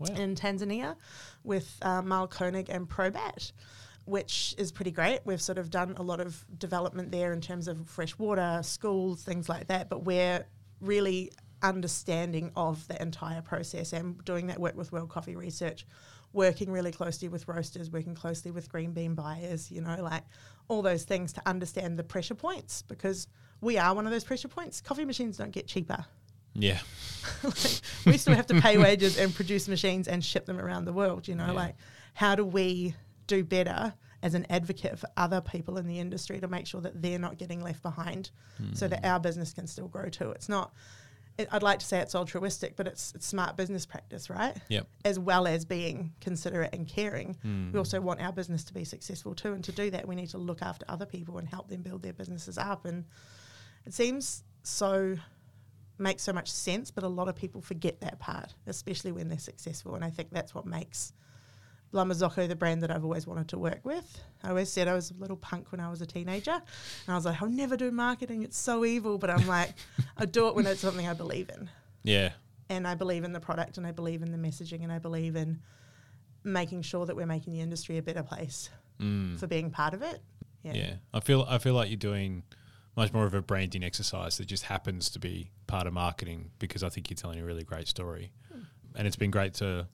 [0.00, 0.14] Wow.
[0.14, 0.96] in Tanzania
[1.44, 3.52] with uh, Mahlkönig and Probat,
[4.04, 5.20] which is pretty great.
[5.24, 9.22] We've sort of done a lot of development there in terms of fresh water, schools,
[9.22, 10.46] things like that, but we're
[10.80, 11.30] really
[11.62, 15.86] understanding of the entire process and doing that work with World Coffee Research,
[16.32, 20.22] working really closely with roasters, working closely with green bean buyers, you know, like
[20.68, 23.26] all those things to understand the pressure points because
[23.60, 24.80] we are one of those pressure points.
[24.80, 26.04] Coffee machines don't get cheaper.
[26.54, 26.78] Yeah.
[27.42, 30.92] like, we still have to pay wages and produce machines and ship them around the
[30.92, 31.28] world.
[31.28, 31.52] You know, Yeah.
[31.52, 31.74] like
[32.14, 32.94] how do we
[33.26, 37.00] do better as an advocate for other people in the industry to make sure that
[37.00, 38.30] they're not getting left behind,
[38.74, 40.30] so that our business can still grow too.
[40.32, 40.72] It's not.
[41.38, 44.54] It, I'd like to say it's altruistic, but it's, it's smart business practice, right?
[44.68, 44.86] Yep.
[45.06, 47.72] As well as being considerate and caring, Mm.
[47.72, 49.54] we also want our business to be successful too.
[49.54, 52.02] And to do that, we need to look after other people and help them build
[52.02, 52.84] their businesses up.
[52.84, 53.04] And
[53.86, 55.16] it seems so
[56.00, 59.38] makes so much sense, but a lot of people forget that part, especially when they're
[59.38, 59.94] successful.
[59.94, 61.12] And I think that's what makes
[61.92, 64.22] La Marzocco the brand that I've always wanted to work with.
[64.42, 67.14] I always said I was a little punk when I was a teenager, and I
[67.14, 69.18] was like, I'll never do marketing; it's so evil.
[69.18, 69.74] But I'm like,
[70.16, 71.68] I do it when it's something I believe in,
[72.04, 72.30] Yeah.
[72.68, 75.34] and I believe in the product, and I believe in the messaging, and I believe
[75.36, 75.60] in
[76.44, 78.70] making sure that we're making the industry a better place
[79.00, 79.38] Mm.
[79.38, 80.20] for being part of it.
[80.62, 80.94] Yeah.
[81.12, 82.42] I feel I feel like you're doing
[82.96, 86.82] much more of a branding exercise that just happens to be part of marketing because
[86.82, 88.32] I think you're telling a really great story.
[88.52, 88.60] Hmm.
[88.96, 89.86] And it's been great to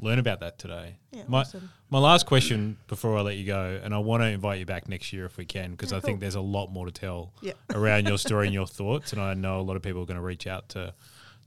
[0.00, 0.96] learn about that today.
[1.12, 1.70] Yeah, my awesome.
[1.88, 4.88] my last question before I let you go, and I want to invite you back
[4.88, 7.32] next year if we can, because Yeah, I think there's a lot more to tell
[7.40, 7.52] Yeah.
[7.74, 9.12] around your story and your thoughts.
[9.12, 10.94] And I know a lot of people are going to reach out to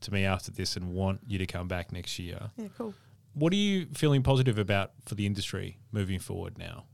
[0.02, 2.52] to me after this and want you to come back next year.
[2.58, 2.93] Yeah, cool.
[3.34, 6.86] what are you feeling positive about for the industry moving forward now?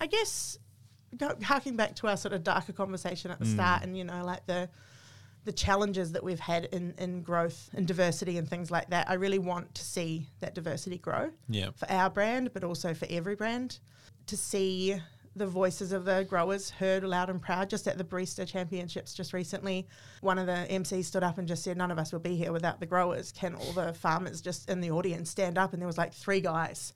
[0.00, 0.58] I guess
[1.42, 3.54] harking back to our sort of darker conversation at the mm.
[3.54, 4.68] start, and you know, like the
[5.44, 9.08] the challenges that we've had in in growth and diversity and things like that.
[9.08, 11.70] I really want to see that diversity grow Yeah.
[11.76, 13.78] for our brand, but also for every brand.
[14.26, 14.96] To see
[15.36, 17.68] the voices of the growers heard loud and proud.
[17.68, 19.86] Just at the Barista Championships just recently,
[20.22, 22.52] one of the MCs stood up and just said, "None of us will be here
[22.52, 25.72] without the growers." Can all the farmers just in the audience stand up?
[25.72, 26.94] And there was like three guys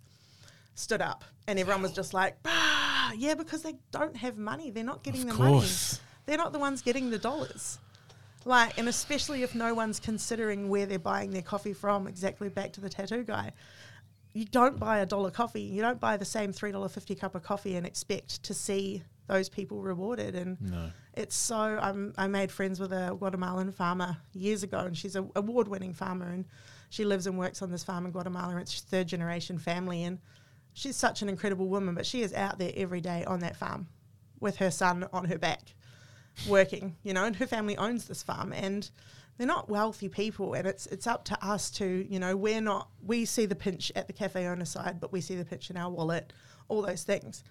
[0.75, 4.71] stood up, and everyone was just like, "Bah!" "Yeah," because they don't have money.
[4.71, 5.93] They're not getting Of the course.
[5.95, 6.07] money.
[6.27, 7.79] They're not the ones getting the dollars.
[8.45, 12.07] Like, and especially if no one's considering where they're buying their coffee from.
[12.07, 13.53] Exactly back to the tattoo guy
[14.33, 15.63] you don't buy a dollar coffee.
[15.63, 19.03] You don't buy the same three dollar fifty cup of coffee and expect to see
[19.27, 20.35] those people rewarded.
[20.37, 20.91] And No.
[21.15, 21.57] it's so.
[21.57, 25.95] I'm, I made friends with a Guatemalan farmer years ago, and she's an award winning
[25.95, 26.45] farmer, and
[26.91, 28.57] she lives and works on this farm in Guatemala.
[28.59, 30.19] It's third generation family, and
[30.73, 31.95] she's such an incredible woman.
[31.95, 33.89] But she is out there every day on that farm
[34.41, 35.75] with her son on her back,
[36.49, 36.97] working.
[37.03, 38.91] You know, and her family owns this farm, and
[39.37, 42.89] they're not wealthy people, and it's it's up to us to you know we're not
[43.05, 45.77] we see the pinch at the cafe owner side, but we see the pinch in
[45.77, 46.33] our wallet,
[46.69, 47.45] all those things.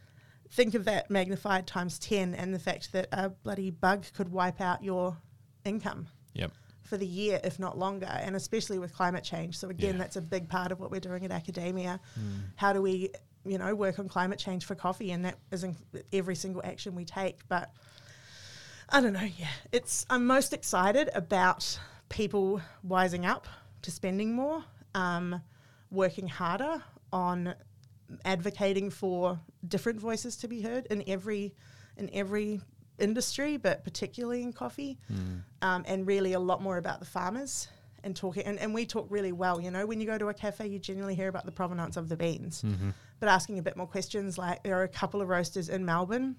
[0.52, 4.60] Think of that magnified times ten, and the fact that a bloody bug could wipe
[4.62, 5.18] out your
[5.64, 6.52] income Yep.
[6.90, 9.58] For the year, if not longer, and especially with climate change.
[9.58, 10.00] So again, Yeah.
[10.00, 12.00] that's a big part of what we're doing at academia.
[12.56, 13.12] How do we,
[13.46, 15.76] you know, work on climate change for coffee, and that is in
[16.12, 17.48] every single action we take.
[17.48, 17.72] But
[18.90, 19.30] I don't know.
[19.38, 21.80] Yeah, it's I'm most excited about
[22.10, 23.48] people wising up
[23.84, 24.64] to spending more,
[24.96, 25.42] um,
[25.92, 26.84] working harder
[27.14, 27.54] on
[28.26, 31.54] advocating for different voices to be heard in every
[31.98, 32.62] in every
[33.02, 34.98] industry, but particularly in coffee,
[35.62, 37.68] um, and really a lot more about the farmers
[38.04, 38.44] and talking.
[38.44, 39.60] And, and we talk really well.
[39.60, 42.08] You know, when you go to a cafe, you generally hear about the provenance of
[42.10, 42.64] the beans,
[43.20, 44.38] but asking a bit more questions.
[44.38, 46.36] Like there are a couple of roasters in Melbourne,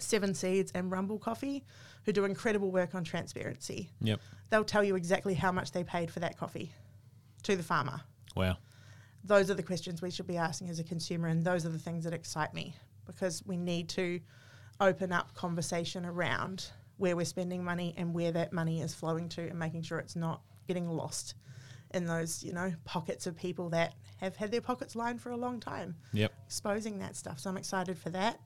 [0.00, 1.64] Seven Seeds and Rumble Coffee,
[2.04, 3.90] who do incredible work on transparency.
[4.00, 4.20] Yep.
[4.50, 6.72] They'll tell you exactly how much they paid for that coffee
[7.42, 8.00] to the farmer
[8.34, 8.56] Wow.
[9.24, 11.78] those are the questions we should be asking as a consumer, and those are the
[11.78, 12.74] things that excite me
[13.06, 14.20] because we need to
[14.80, 19.42] open up conversation around where we're spending money and where that money is flowing to,
[19.48, 21.34] and making sure it's not getting lost
[21.94, 25.36] in those you know pockets of people that have had their pockets lined for a
[25.36, 26.32] long time, Yep.
[26.46, 27.38] exposing that stuff.
[27.38, 28.40] So I'm excited for that.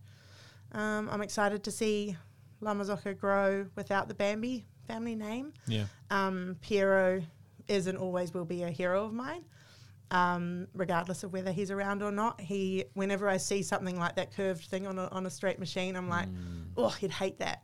[0.72, 2.16] Um, I'm excited to see
[2.60, 5.86] La Marzocco grow without the Bambi family name Yeah.
[6.10, 7.22] um, Piero
[7.68, 9.44] is and always will be a hero of mine,
[10.12, 12.40] um, regardless of whether he's around or not.
[12.40, 15.96] He, whenever I see something like that curved thing on a, on a straight machine,
[15.96, 16.28] I'm like,
[16.76, 17.62] oh, he'd hate that.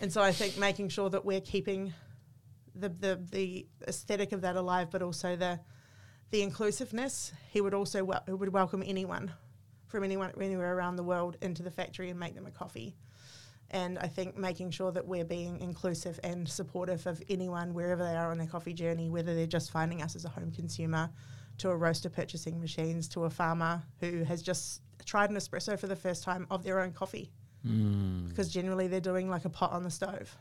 [0.00, 1.92] And so I think making sure that we're keeping
[2.74, 5.60] the, the, the aesthetic of that alive, but also the
[6.30, 7.32] the inclusiveness.
[7.50, 9.32] He would also wel- he would welcome anyone
[9.86, 12.94] from anyone anywhere around the world into the factory and make them a coffee.
[13.70, 18.14] And I think making sure that we're being inclusive and supportive of anyone wherever they
[18.14, 21.10] are on their coffee journey, whether they're just finding us as a home consumer,
[21.58, 25.86] to a roaster purchasing machines, to a farmer who has just tried an espresso for
[25.86, 27.30] the first time of their own coffee,
[27.62, 30.34] because generally they're doing like a pot on the stove.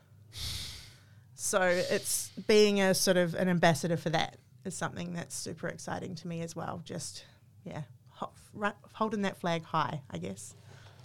[1.35, 6.15] So it's being a sort of an ambassador for that is something that's super exciting
[6.15, 6.81] to me as well.
[6.83, 7.25] Just
[7.63, 10.55] yeah, ho- ru- holding that flag high, I guess.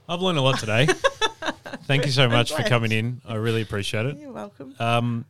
[0.08, 0.86] I've learned a lot today.
[1.84, 3.20] Thank you so much for coming in.
[3.26, 4.16] I really appreciate it.
[4.18, 4.74] You're welcome.
[4.78, 5.24] Um,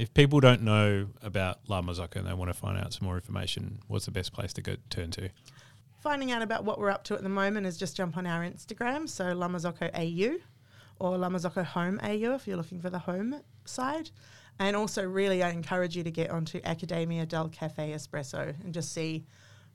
[0.00, 3.16] if people don't know about La Marzocco and they want to find out some more
[3.16, 5.28] information, what's the best place to go turn to?
[6.00, 8.42] Finding out about what we're up to at the moment is just jump on our
[8.42, 10.38] Instagram, so La Marzocco AU
[10.98, 14.10] or La Marzocco Home AU if you're looking for the home side.
[14.58, 18.94] And also, really, I encourage you to get onto Accademia del Caffè Espresso and just
[18.94, 19.26] see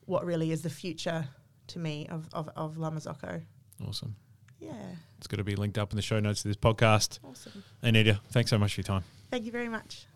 [0.06, 1.28] what really is the future
[1.68, 3.42] to me of, of, of La Marzocco.
[3.86, 4.16] Awesome.
[4.58, 4.72] Yeah,
[5.18, 7.20] It's going to be linked up in the show notes of this podcast.
[7.22, 7.62] awesome.
[7.82, 9.04] Anita, thanks so much for your time.
[9.30, 10.06] Thank you very much.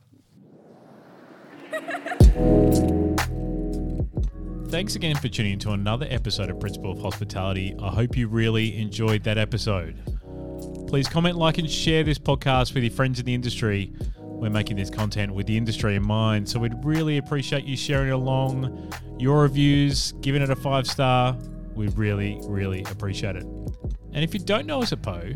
[4.70, 7.74] Thanks again for tuning in to another episode of Principle of Hospitality.
[7.80, 9.96] I hope you really enjoyed that episode.
[10.88, 13.92] Please comment, like, and share this podcast with your friends in the industry.
[14.20, 18.08] We're making this content with the industry in mind, so we'd really appreciate you sharing
[18.08, 18.92] it along.
[19.18, 21.36] Your reviews, giving it a five star,
[21.74, 23.44] we'd really, really appreciate it.
[23.44, 25.32] And if you don't know us at Poe,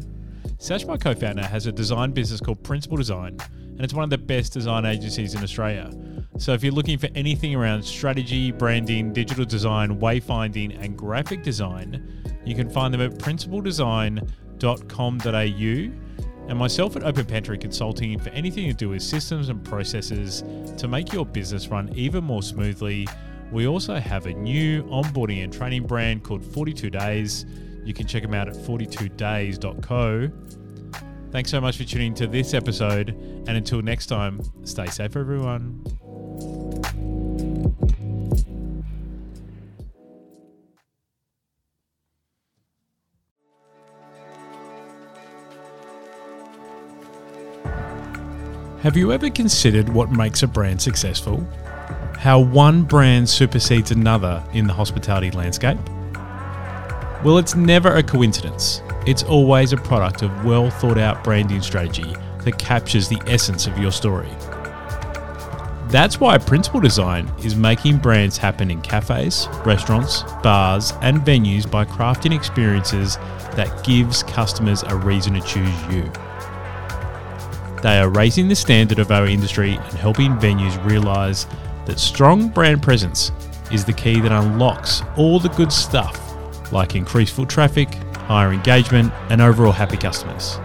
[0.58, 4.10] Sash, my co founder, has a design business called Principle Design, and it's one of
[4.10, 5.90] the best design agencies in Australia.
[6.36, 12.24] So if you're looking for anything around strategy, branding, digital design, wayfinding, and graphic design,
[12.44, 16.00] you can find them at principledesign.com.au
[16.46, 20.42] and myself at Open Pantry Consulting for anything to do with systems and processes
[20.76, 23.06] to make your business run even more smoothly
[23.52, 27.46] We also have a new onboarding and training brand called 42 Days.
[27.84, 30.30] You can check them out at 42days.co.
[31.30, 33.10] Thanks so much for tuning to this episode.
[33.10, 35.84] And until next time, stay safe, everyone.
[48.84, 51.42] Have you ever considered what makes a brand successful?
[52.18, 55.78] How one brand supersedes another in the hospitality landscape?
[57.24, 58.82] Well, it's never a coincidence.
[59.06, 63.78] It's always a product of well thought out branding strategy that captures the essence of
[63.78, 64.28] your story.
[65.88, 71.86] That's why Principle Design is making brands happen in cafes, restaurants, bars, and venues by
[71.86, 73.16] crafting experiences
[73.56, 76.12] that gives customers a reason to choose you.
[77.84, 81.46] They are raising the standard of our industry and helping venues realize
[81.84, 83.30] that strong brand presence
[83.70, 86.18] is the key that unlocks all the good stuff
[86.72, 90.56] like increased foot traffic, higher engagement, and overall happy customers.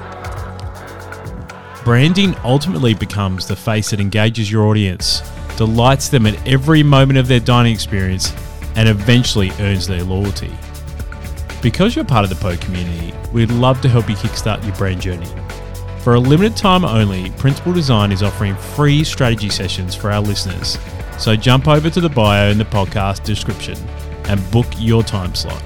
[1.83, 5.21] Branding ultimately becomes the face that engages your audience,
[5.57, 8.33] delights them at every moment of their dining experience,
[8.77, 10.53] and eventually earns their loyalty.
[11.61, 15.01] Because you're part of the PO community, we'd love to help you kickstart your brand
[15.01, 15.27] journey.
[16.01, 20.77] For a limited time only, Principle Design is offering free strategy sessions for our listeners.
[21.17, 23.77] So jump over to the bio in the podcast description
[24.25, 25.61] and book your time slot.